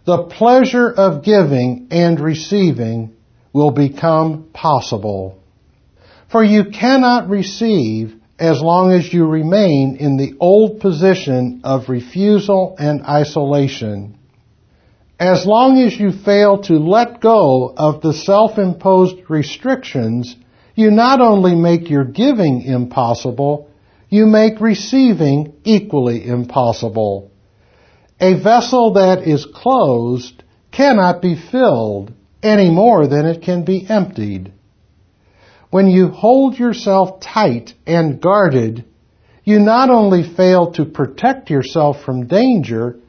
The 0.07 0.25
pleasure 0.25 0.91
of 0.91 1.23
giving 1.23 1.89
and 1.91 2.19
receiving 2.19 3.15
will 3.53 3.73
become 3.73 4.49
possible. 4.55 5.39
For 6.31 6.43
you 6.43 6.65
cannot 6.71 7.29
receive 7.29 8.21
as 8.39 8.61
long 8.61 8.93
as 8.93 9.13
you 9.13 9.27
remain 9.27 9.97
in 9.97 10.17
the 10.17 10.35
old 10.41 10.81
position 10.81 11.61
of 11.65 11.89
refusal 11.89 12.75
and 12.79 13.03
isolation. 13.03 14.19
As 15.21 15.47
long 15.47 15.81
as 15.81 15.99
you 15.99 16.11
fail 16.11 16.63
to 16.63 16.75
let 16.75 17.21
go 17.21 17.73
of 17.77 18.03
the 18.03 18.13
self-imposed 18.13 19.31
restrictions, 19.31 20.37
you 20.75 20.91
not 20.91 21.21
only 21.21 21.55
make 21.55 21.89
your 21.89 22.05
giving 22.05 22.63
impossible, 22.63 23.71
you 24.09 24.27
make 24.27 24.61
receiving 24.61 25.55
equally 25.63 26.27
impossible. 26.27 27.31
A 28.21 28.35
vessel 28.35 28.95
that 28.95 29.23
is 29.23 29.47
closed 29.47 30.43
cannot 30.73 31.23
be 31.23 31.37
filled 31.37 32.13
any 32.43 32.71
more 32.71 33.07
than 33.07 33.27
it 33.27 33.43
can 33.43 33.65
be 33.65 33.87
emptied. 33.89 34.53
When 35.75 35.89
you 35.89 36.07
hold 36.11 36.57
yourself 36.57 37.19
tight 37.19 37.75
and 37.85 38.21
guarded, 38.21 38.85
you 39.43 39.59
not 39.59 39.91
only 39.91 40.23
fail 40.23 40.71
to 40.75 40.85
protect 40.85 41.51
yourself 41.51 42.01
from 42.05 42.29
danger, 42.29 43.01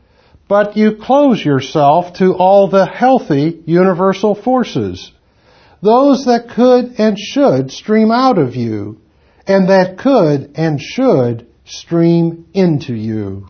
but 0.47 0.75
you 0.75 0.95
close 0.95 1.45
yourself 1.45 2.13
to 2.13 2.33
all 2.33 2.67
the 2.67 2.87
healthy 2.87 3.61
universal 3.67 4.33
forces, 4.33 5.11
those 5.83 6.25
that 6.25 6.49
could 6.55 6.99
and 6.99 7.19
should 7.19 7.69
stream 7.69 8.09
out 8.09 8.39
of 8.39 8.55
you, 8.55 8.99
and 9.45 9.69
that 9.69 9.99
could 9.99 10.49
and 10.55 10.81
should 10.81 11.45
stream 11.65 12.47
into 12.55 12.95
you. 12.95 13.47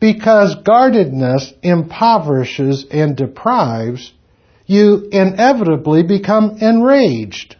Because 0.00 0.54
guardedness 0.64 1.52
impoverishes 1.62 2.86
and 2.90 3.14
deprives, 3.14 4.14
you 4.64 5.06
inevitably 5.12 6.02
become 6.02 6.56
enraged. 6.62 7.56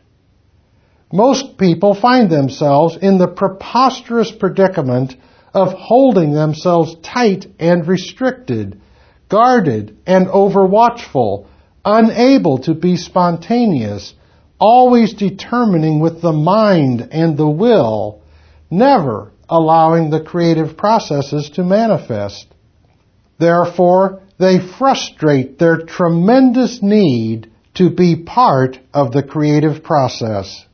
Most 1.16 1.56
people 1.56 1.94
find 1.94 2.28
themselves 2.28 2.98
in 3.00 3.16
the 3.16 3.26
preposterous 3.26 4.30
predicament 4.30 5.16
of 5.54 5.72
holding 5.72 6.32
themselves 6.32 6.94
tight 7.02 7.46
and 7.58 7.88
restricted, 7.88 8.78
guarded 9.30 9.96
and 10.06 10.26
overwatchful, 10.26 11.46
unable 11.86 12.58
to 12.58 12.74
be 12.74 12.98
spontaneous, 12.98 14.12
always 14.60 15.14
determining 15.14 16.00
with 16.00 16.20
the 16.20 16.34
mind 16.34 17.08
and 17.12 17.38
the 17.38 17.48
will, 17.48 18.20
never 18.70 19.32
allowing 19.48 20.10
the 20.10 20.20
creative 20.22 20.76
processes 20.76 21.48
to 21.48 21.64
manifest. 21.64 22.46
Therefore, 23.38 24.20
they 24.38 24.58
frustrate 24.58 25.58
their 25.58 25.78
tremendous 25.78 26.82
need 26.82 27.50
to 27.72 27.88
be 27.88 28.16
part 28.16 28.78
of 28.92 29.12
the 29.12 29.22
creative 29.22 29.82
process. 29.82 30.66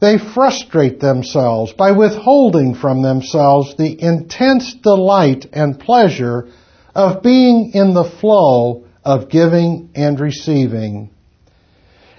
They 0.00 0.16
frustrate 0.16 0.98
themselves 0.98 1.74
by 1.74 1.92
withholding 1.92 2.74
from 2.74 3.02
themselves 3.02 3.74
the 3.76 4.02
intense 4.02 4.74
delight 4.74 5.46
and 5.52 5.78
pleasure 5.78 6.48
of 6.94 7.22
being 7.22 7.72
in 7.74 7.92
the 7.92 8.10
flow 8.20 8.84
of 9.04 9.28
giving 9.28 9.90
and 9.94 10.18
receiving. 10.18 11.10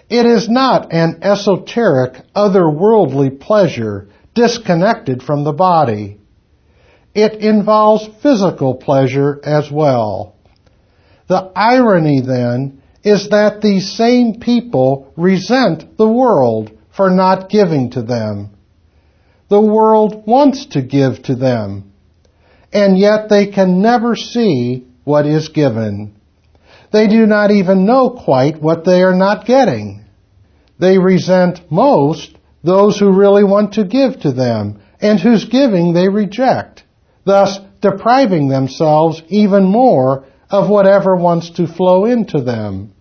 It 0.10 0.26
is 0.26 0.48
not 0.48 0.94
an 0.94 1.20
esoteric, 1.24 2.22
otherworldly 2.36 3.40
pleasure 3.40 4.10
disconnected 4.36 5.24
from 5.24 5.44
the 5.44 5.54
body. 5.54 6.20
It 7.16 7.36
involves 7.36 8.08
physical 8.22 8.76
pleasure 8.76 9.40
as 9.44 9.72
well. 9.72 10.36
The 11.28 11.52
irony 11.56 12.22
then 12.22 12.82
is 13.04 13.30
that 13.30 13.62
these 13.62 13.92
same 13.92 14.40
people 14.40 15.12
resent 15.16 15.98
the 15.98 16.08
world 16.08 16.72
for 16.96 17.10
not 17.10 17.50
giving 17.50 17.92
to 17.92 18.02
them. 18.02 18.52
The 19.50 19.62
world 19.62 20.24
wants 20.26 20.68
to 20.68 20.82
give 20.82 21.24
to 21.24 21.36
them, 21.36 21.92
and 22.72 22.98
yet 22.98 23.30
they 23.30 23.48
can 23.48 23.82
never 23.82 24.16
see 24.16 24.88
what 25.04 25.26
is 25.26 25.50
given. 25.50 26.16
They 26.92 27.08
do 27.08 27.26
not 27.26 27.52
even 27.52 27.86
know 27.86 28.10
quite 28.10 28.62
what 28.62 28.86
they 28.86 29.02
are 29.02 29.16
not 29.16 29.46
getting. 29.46 30.06
They 30.80 30.98
resent 30.98 31.72
most 31.72 32.38
those 32.64 33.00
who 33.00 33.12
really 33.12 33.44
want 33.44 33.74
to 33.74 33.86
give 33.86 34.20
to 34.22 34.32
them 34.32 34.82
and 35.00 35.20
whose 35.20 35.46
giving 35.46 35.94
they 35.94 36.10
reject, 36.10 36.84
thus 37.26 37.60
depriving 37.82 38.48
themselves 38.48 39.22
even 39.30 39.64
more 39.64 40.26
of 40.50 40.70
whatever 40.70 41.16
wants 41.16 41.50
to 41.52 41.68
flow 41.68 42.06
into 42.06 42.42
them. 42.42 42.94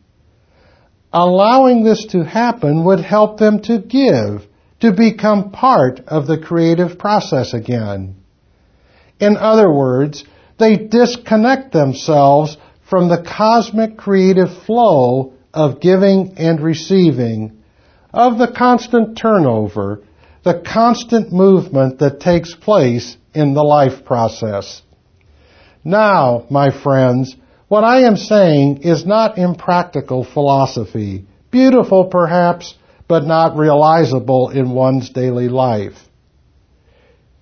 Allowing 1.13 1.83
this 1.83 2.07
to 2.11 2.25
happen 2.25 2.85
would 2.85 3.01
help 3.01 3.39
them 3.39 3.61
to 3.63 3.79
give, 3.79 4.47
to 4.81 4.93
become 4.93 5.51
part 5.51 6.01
of 6.07 6.27
the 6.27 6.39
creative 6.39 6.99
process 6.99 7.53
again. 7.53 8.17
In 9.19 9.37
other 9.37 9.71
words, 9.73 10.25
they 10.59 10.77
disconnect 10.77 11.73
themselves 11.73 12.57
from 12.89 13.09
the 13.09 13.23
cosmic 13.23 13.97
creative 13.97 14.65
flow 14.65 15.33
of 15.53 15.81
giving 15.81 16.35
and 16.37 16.61
receiving, 16.61 17.63
of 18.13 18.39
the 18.39 18.53
constant 18.57 19.19
turnover, 19.19 20.03
the 20.45 20.63
constant 20.67 21.33
movement 21.33 21.99
that 21.99 22.21
takes 22.21 22.55
place 22.55 23.17
in 23.35 23.55
the 23.55 23.63
life 23.63 24.05
process. 24.05 24.83
Now, 25.85 26.47
my 26.51 26.71
friends, 26.83 27.35
what 27.71 27.85
I 27.85 28.01
am 28.01 28.17
saying 28.17 28.79
is 28.83 29.07
not 29.07 29.39
impractical 29.39 30.25
philosophy, 30.25 31.25
beautiful 31.53 32.07
perhaps, 32.07 32.75
but 33.07 33.25
not 33.25 33.57
realizable 33.57 34.49
in 34.51 34.73
one's 34.73 35.11
daily 35.11 35.49
life. 35.49 35.95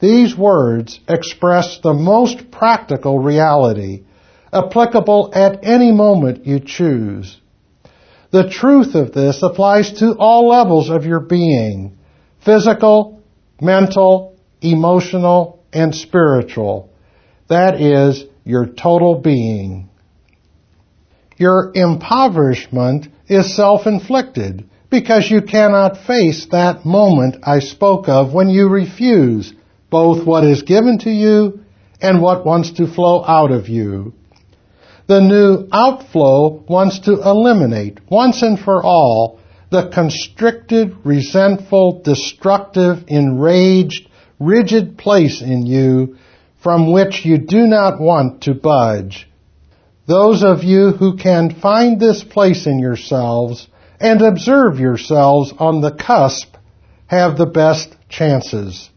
These 0.00 0.36
words 0.36 1.00
express 1.08 1.78
the 1.82 1.94
most 1.94 2.50
practical 2.50 3.18
reality, 3.18 4.02
applicable 4.52 5.30
at 5.32 5.64
any 5.64 5.92
moment 5.92 6.44
you 6.44 6.60
choose. 6.60 7.40
The 8.30 8.50
truth 8.50 8.94
of 8.96 9.14
this 9.14 9.42
applies 9.42 9.94
to 10.00 10.14
all 10.18 10.46
levels 10.46 10.90
of 10.90 11.06
your 11.06 11.20
being, 11.20 11.96
physical, 12.44 13.22
mental, 13.62 14.36
emotional, 14.60 15.64
and 15.72 15.94
spiritual. 15.94 16.90
That 17.48 17.80
is 17.80 18.24
your 18.44 18.66
total 18.66 19.22
being. 19.22 19.88
Your 21.38 21.70
impoverishment 21.72 23.06
is 23.28 23.54
self-inflicted 23.54 24.68
because 24.90 25.30
you 25.30 25.42
cannot 25.42 26.04
face 26.04 26.46
that 26.50 26.84
moment 26.84 27.36
I 27.44 27.60
spoke 27.60 28.08
of 28.08 28.34
when 28.34 28.48
you 28.48 28.68
refuse 28.68 29.52
both 29.88 30.26
what 30.26 30.44
is 30.44 30.62
given 30.62 30.98
to 31.00 31.10
you 31.10 31.60
and 32.00 32.20
what 32.20 32.44
wants 32.44 32.72
to 32.72 32.92
flow 32.92 33.24
out 33.24 33.52
of 33.52 33.68
you. 33.68 34.14
The 35.06 35.20
new 35.20 35.68
outflow 35.72 36.64
wants 36.68 36.98
to 37.00 37.12
eliminate 37.22 38.00
once 38.10 38.42
and 38.42 38.58
for 38.58 38.82
all 38.82 39.38
the 39.70 39.88
constricted, 39.88 40.96
resentful, 41.04 42.02
destructive, 42.02 43.04
enraged, 43.06 44.08
rigid 44.40 44.98
place 44.98 45.40
in 45.40 45.66
you 45.66 46.16
from 46.62 46.90
which 46.90 47.24
you 47.24 47.38
do 47.38 47.66
not 47.66 48.00
want 48.00 48.42
to 48.42 48.54
budge. 48.54 49.27
Those 50.08 50.42
of 50.42 50.64
you 50.64 50.92
who 50.92 51.18
can 51.18 51.50
find 51.50 52.00
this 52.00 52.24
place 52.24 52.66
in 52.66 52.78
yourselves 52.78 53.68
and 54.00 54.22
observe 54.22 54.80
yourselves 54.80 55.52
on 55.58 55.82
the 55.82 55.90
cusp 55.90 56.56
have 57.08 57.36
the 57.36 57.44
best 57.44 57.94
chances. 58.08 58.88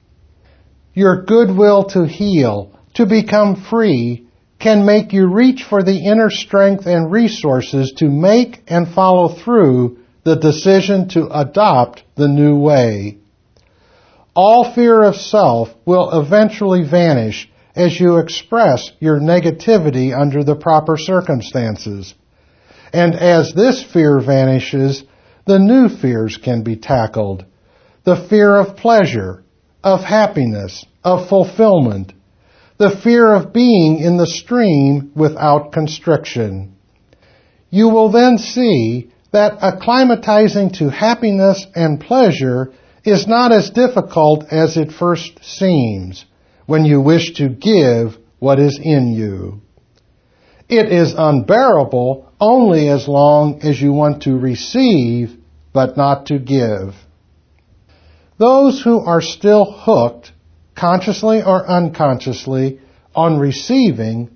Your 0.94 1.24
goodwill 1.24 1.84
to 1.96 2.08
heal, 2.08 2.80
to 2.94 3.06
become 3.06 3.58
free, 3.58 4.28
can 4.58 4.86
make 4.86 5.12
you 5.12 5.28
reach 5.28 5.66
for 5.66 5.84
the 5.84 6.06
inner 6.06 6.30
strength 6.30 6.86
and 6.86 7.12
resources 7.12 7.92
to 7.98 8.06
make 8.06 8.64
and 8.68 8.88
follow 8.88 9.28
through 9.28 9.98
the 10.24 10.38
decision 10.38 11.10
to 11.10 11.28
adopt 11.38 12.04
the 12.16 12.30
new 12.30 12.58
way. 12.58 13.18
All 14.34 14.74
fear 14.74 15.04
of 15.04 15.18
self 15.18 15.76
will 15.86 16.22
eventually 16.22 16.88
vanish 16.90 17.51
as 17.76 18.00
you 18.00 18.18
express 18.18 18.92
your 19.00 19.20
negativity 19.20 20.18
under 20.18 20.44
the 20.44 20.56
proper 20.56 20.98
circumstances. 20.98 22.14
And 22.94 23.16
as 23.16 23.54
this 23.54 23.84
fear 23.84 24.20
vanishes, 24.20 25.04
the 25.46 25.60
new 25.60 25.88
fears 25.88 26.38
can 26.38 26.64
be 26.64 26.76
tackled. 26.76 27.46
The 28.04 28.28
fear 28.30 28.56
of 28.56 28.76
pleasure, 28.76 29.44
of 29.84 30.02
happiness, 30.02 30.86
of 31.04 31.30
fulfillment, 31.30 32.14
the 32.78 33.00
fear 33.04 33.34
of 33.34 33.54
being 33.54 34.00
in 34.00 34.18
the 34.18 34.28
stream 34.28 35.12
without 35.16 35.72
constriction. 35.72 36.76
You 37.70 37.90
will 37.90 38.12
then 38.12 38.38
see 38.38 39.12
that 39.32 39.60
acclimatizing 39.60 40.78
to 40.80 40.90
happiness 40.90 41.66
and 41.74 42.02
pleasure 42.02 42.74
is 43.06 43.28
not 43.28 43.52
as 43.52 43.70
difficult 43.70 44.46
as 44.52 44.78
it 44.78 44.92
first 44.92 45.44
seems 45.44 46.26
when 46.72 46.86
you 46.86 47.02
wish 47.02 47.34
to 47.34 47.50
give 47.50 48.18
what 48.40 48.58
is 48.58 48.80
in 48.82 49.12
you. 49.12 49.60
It 50.70 50.90
is 50.90 51.14
unbearable 51.18 52.32
only 52.40 52.88
as 52.88 53.10
long 53.10 53.60
as 53.62 53.82
you 53.82 53.92
want 53.92 54.24
to 54.24 54.38
receive 54.38 55.36
but 55.74 55.98
not 55.98 56.28
to 56.28 56.40
give. 56.40 56.96
Those 58.38 58.82
who 58.82 59.02
are 59.02 59.22
still 59.22 59.66
hooked, 59.66 60.32
consciously 60.74 61.44
or 61.44 61.70
unconsciously, 61.70 62.80
on 63.14 63.38
receiving 63.38 64.30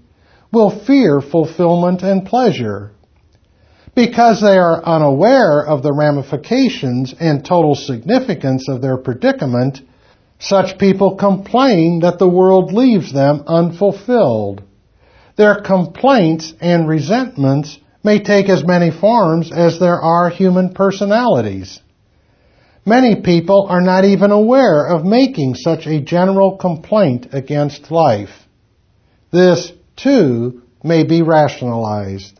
will 0.51 0.83
fear 0.85 1.21
fulfillment 1.21 2.01
and 2.01 2.25
pleasure. 2.25 2.91
Because 3.95 4.41
they 4.41 4.57
are 4.57 4.83
unaware 4.83 5.65
of 5.65 5.83
the 5.83 5.93
ramifications 5.93 7.15
and 7.17 7.45
total 7.45 7.75
significance 7.75 8.67
of 8.67 8.81
their 8.81 8.97
predicament, 8.97 9.79
such 10.47 10.77
people 10.77 11.15
complain 11.15 12.01
that 12.01 12.19
the 12.19 12.29
world 12.29 12.71
leaves 12.71 13.11
them 13.11 13.43
unfulfilled. 13.47 14.61
Their 15.37 15.61
complaints 15.61 16.53
and 16.61 16.87
resentments 16.87 17.77
may 18.03 18.19
take 18.19 18.47
as 18.47 18.63
many 18.63 18.91
forms 18.91 19.51
as 19.51 19.79
there 19.79 19.99
are 19.99 20.29
human 20.29 20.73
personalities. 20.73 21.79
Many 22.85 23.21
people 23.21 23.65
are 23.67 23.81
not 23.81 24.05
even 24.05 24.29
aware 24.29 24.85
of 24.87 25.03
making 25.03 25.55
such 25.55 25.87
a 25.87 26.01
general 26.01 26.57
complaint 26.57 27.29
against 27.31 27.89
life. 27.89 28.29
This, 29.31 29.71
too, 29.95 30.61
may 30.83 31.03
be 31.03 31.23
rationalized. 31.23 32.39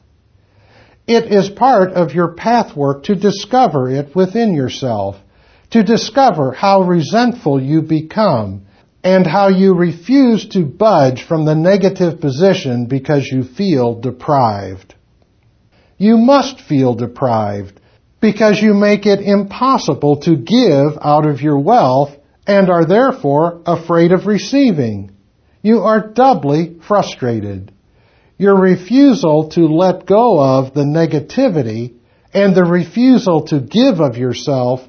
It 1.08 1.32
is 1.32 1.50
part 1.50 1.94
of 1.94 2.14
your 2.14 2.36
pathwork 2.36 3.06
to 3.06 3.16
discover 3.16 3.90
it 3.90 4.16
within 4.16 4.54
yourself 4.54 5.16
to 5.76 5.84
discover 5.84 6.54
how 6.54 6.84
resentful 6.84 7.62
you 7.62 7.82
become 7.82 8.66
and 9.04 9.28
how 9.28 9.50
you 9.50 9.74
refuse 9.76 10.48
to 10.48 10.64
budge 10.64 11.22
from 11.28 11.44
the 11.44 11.54
negative 11.54 12.22
position 12.22 12.86
because 12.86 13.28
you 13.30 13.44
feel 13.44 14.00
deprived. 14.00 14.96
you 15.98 16.16
must 16.16 16.62
feel 16.62 16.94
deprived 16.94 17.78
because 18.22 18.62
you 18.62 18.74
make 18.74 19.06
it 19.06 19.20
impossible 19.20 20.22
to 20.22 20.38
give 20.38 20.98
out 21.02 21.26
of 21.26 21.42
your 21.42 21.60
wealth 21.60 22.16
and 22.48 22.70
are 22.70 22.86
therefore 22.86 23.62
afraid 23.66 24.14
of 24.14 24.28
receiving. 24.28 25.12
You 25.62 25.80
are 25.80 26.08
doubly 26.14 26.80
frustrated. 26.88 27.74
Your 28.38 28.58
refusal 28.58 29.50
to 29.50 29.68
let 29.68 30.06
go 30.06 30.40
of 30.40 30.74
the 30.74 30.86
negativity 30.86 31.96
and 32.34 32.56
the 32.56 32.64
refusal 32.64 33.48
to 33.48 33.60
give 33.60 34.00
of 34.00 34.16
yourself 34.16 34.80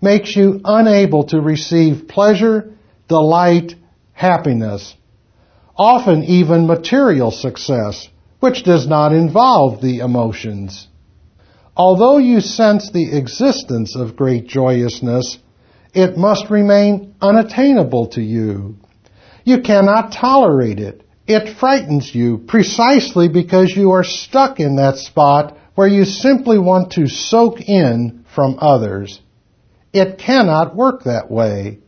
makes 0.00 0.36
you 0.36 0.60
unable 0.64 1.24
to 1.24 1.40
receive 1.40 2.08
pleasure, 2.08 2.72
delight, 3.08 3.74
happiness, 4.12 4.94
often 5.76 6.24
even 6.24 6.66
material 6.66 7.30
success, 7.30 8.08
which 8.40 8.64
does 8.64 8.86
not 8.86 9.12
involve 9.12 9.80
the 9.80 9.98
emotions. 9.98 10.88
Although 11.76 12.18
you 12.18 12.40
sense 12.40 12.90
the 12.90 13.16
existence 13.16 13.94
of 13.94 14.16
great 14.16 14.48
joyousness, 14.48 15.38
it 15.94 16.16
must 16.16 16.50
remain 16.50 17.14
unattainable 17.20 18.08
to 18.08 18.20
you. 18.20 18.76
You 19.44 19.62
cannot 19.62 20.12
tolerate 20.12 20.80
it. 20.80 21.02
It 21.26 21.56
frightens 21.56 22.14
you 22.14 22.38
precisely 22.38 23.28
because 23.28 23.76
you 23.76 23.92
are 23.92 24.04
stuck 24.04 24.60
in 24.60 24.76
that 24.76 24.96
spot 24.96 25.56
where 25.74 25.88
you 25.88 26.04
simply 26.04 26.58
want 26.58 26.92
to 26.92 27.06
soak 27.06 27.60
in 27.60 28.24
from 28.34 28.58
others. 28.60 29.20
It 29.92 30.18
cannot 30.18 30.76
work 30.76 31.04
that 31.04 31.30
way. 31.30 31.78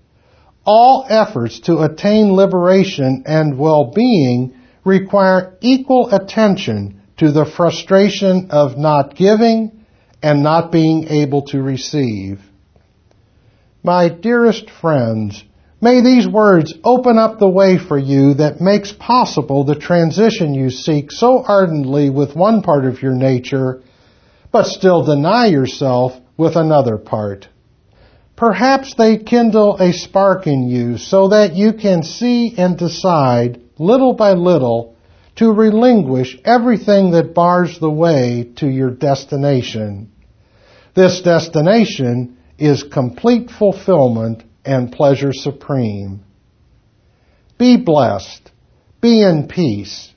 All 0.65 1.07
efforts 1.09 1.61
to 1.61 1.79
attain 1.79 2.33
liberation 2.33 3.25
and 3.27 3.59
well-being 3.59 4.55
require 4.85 5.57
equal 5.61 6.15
attention 6.15 7.03
to 7.19 7.33
the 7.33 7.45
frustration 7.45 8.49
of 8.51 8.79
not 8.79 9.15
giving 9.15 9.85
and 10.23 10.43
not 10.43 10.73
being 10.73 11.09
able 11.09 11.43
to 11.43 11.63
receive. 11.63 12.41
My 13.83 14.09
dearest 14.09 14.71
friends, 14.71 15.43
may 15.81 16.03
these 16.03 16.27
words 16.29 16.75
open 16.85 17.19
up 17.19 17.39
the 17.39 17.49
way 17.49 17.79
for 17.79 17.99
you 17.99 18.35
that 18.35 18.61
makes 18.61 18.93
possible 18.93 19.65
the 19.65 19.75
transition 19.75 20.55
you 20.55 20.71
seek 20.71 21.11
so 21.11 21.43
ardently 21.47 22.11
with 22.11 22.37
one 22.37 22.63
part 22.63 22.85
of 22.85 23.03
your 23.03 23.15
nature, 23.15 23.83
but 24.53 24.67
still 24.67 25.05
deny 25.05 25.47
yourself 25.47 26.13
with 26.37 26.57
another 26.57 26.97
part. 26.97 27.49
Perhaps 28.41 28.95
they 28.95 29.19
kindle 29.19 29.77
a 29.77 29.93
spark 29.93 30.47
in 30.47 30.67
you 30.67 30.97
so 30.97 31.29
that 31.29 31.55
you 31.55 31.75
can 31.75 32.03
see 32.03 32.55
and 32.57 32.79
decide, 32.79 33.61
little 33.79 34.15
by 34.15 34.33
little, 34.33 34.97
to 35.37 35.53
relinquish 35.53 36.39
everything 36.43 37.11
that 37.11 37.35
bars 37.35 37.79
the 37.79 37.91
way 37.91 38.51
to 38.57 38.67
your 38.67 38.93
destination. 38.93 40.11
This 40.95 41.21
destination 41.21 42.39
is 42.59 42.83
complete 42.83 43.51
fulfillment 43.51 44.43
and 44.65 44.91
pleasure 44.91 45.35
supreme. 45.35 46.25
Be 47.59 47.77
blessed. 47.77 48.51
Be 49.03 49.23
in 49.23 49.49
peace. 49.49 50.15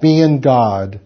Be 0.00 0.20
in 0.20 0.40
God. 0.40 0.98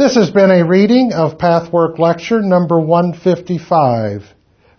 This 0.00 0.14
has 0.14 0.30
been 0.30 0.50
a 0.50 0.64
reading 0.64 1.12
of 1.12 1.36
Pathwork 1.36 1.98
Lecture 1.98 2.40
number 2.40 2.80
155. 2.80 4.24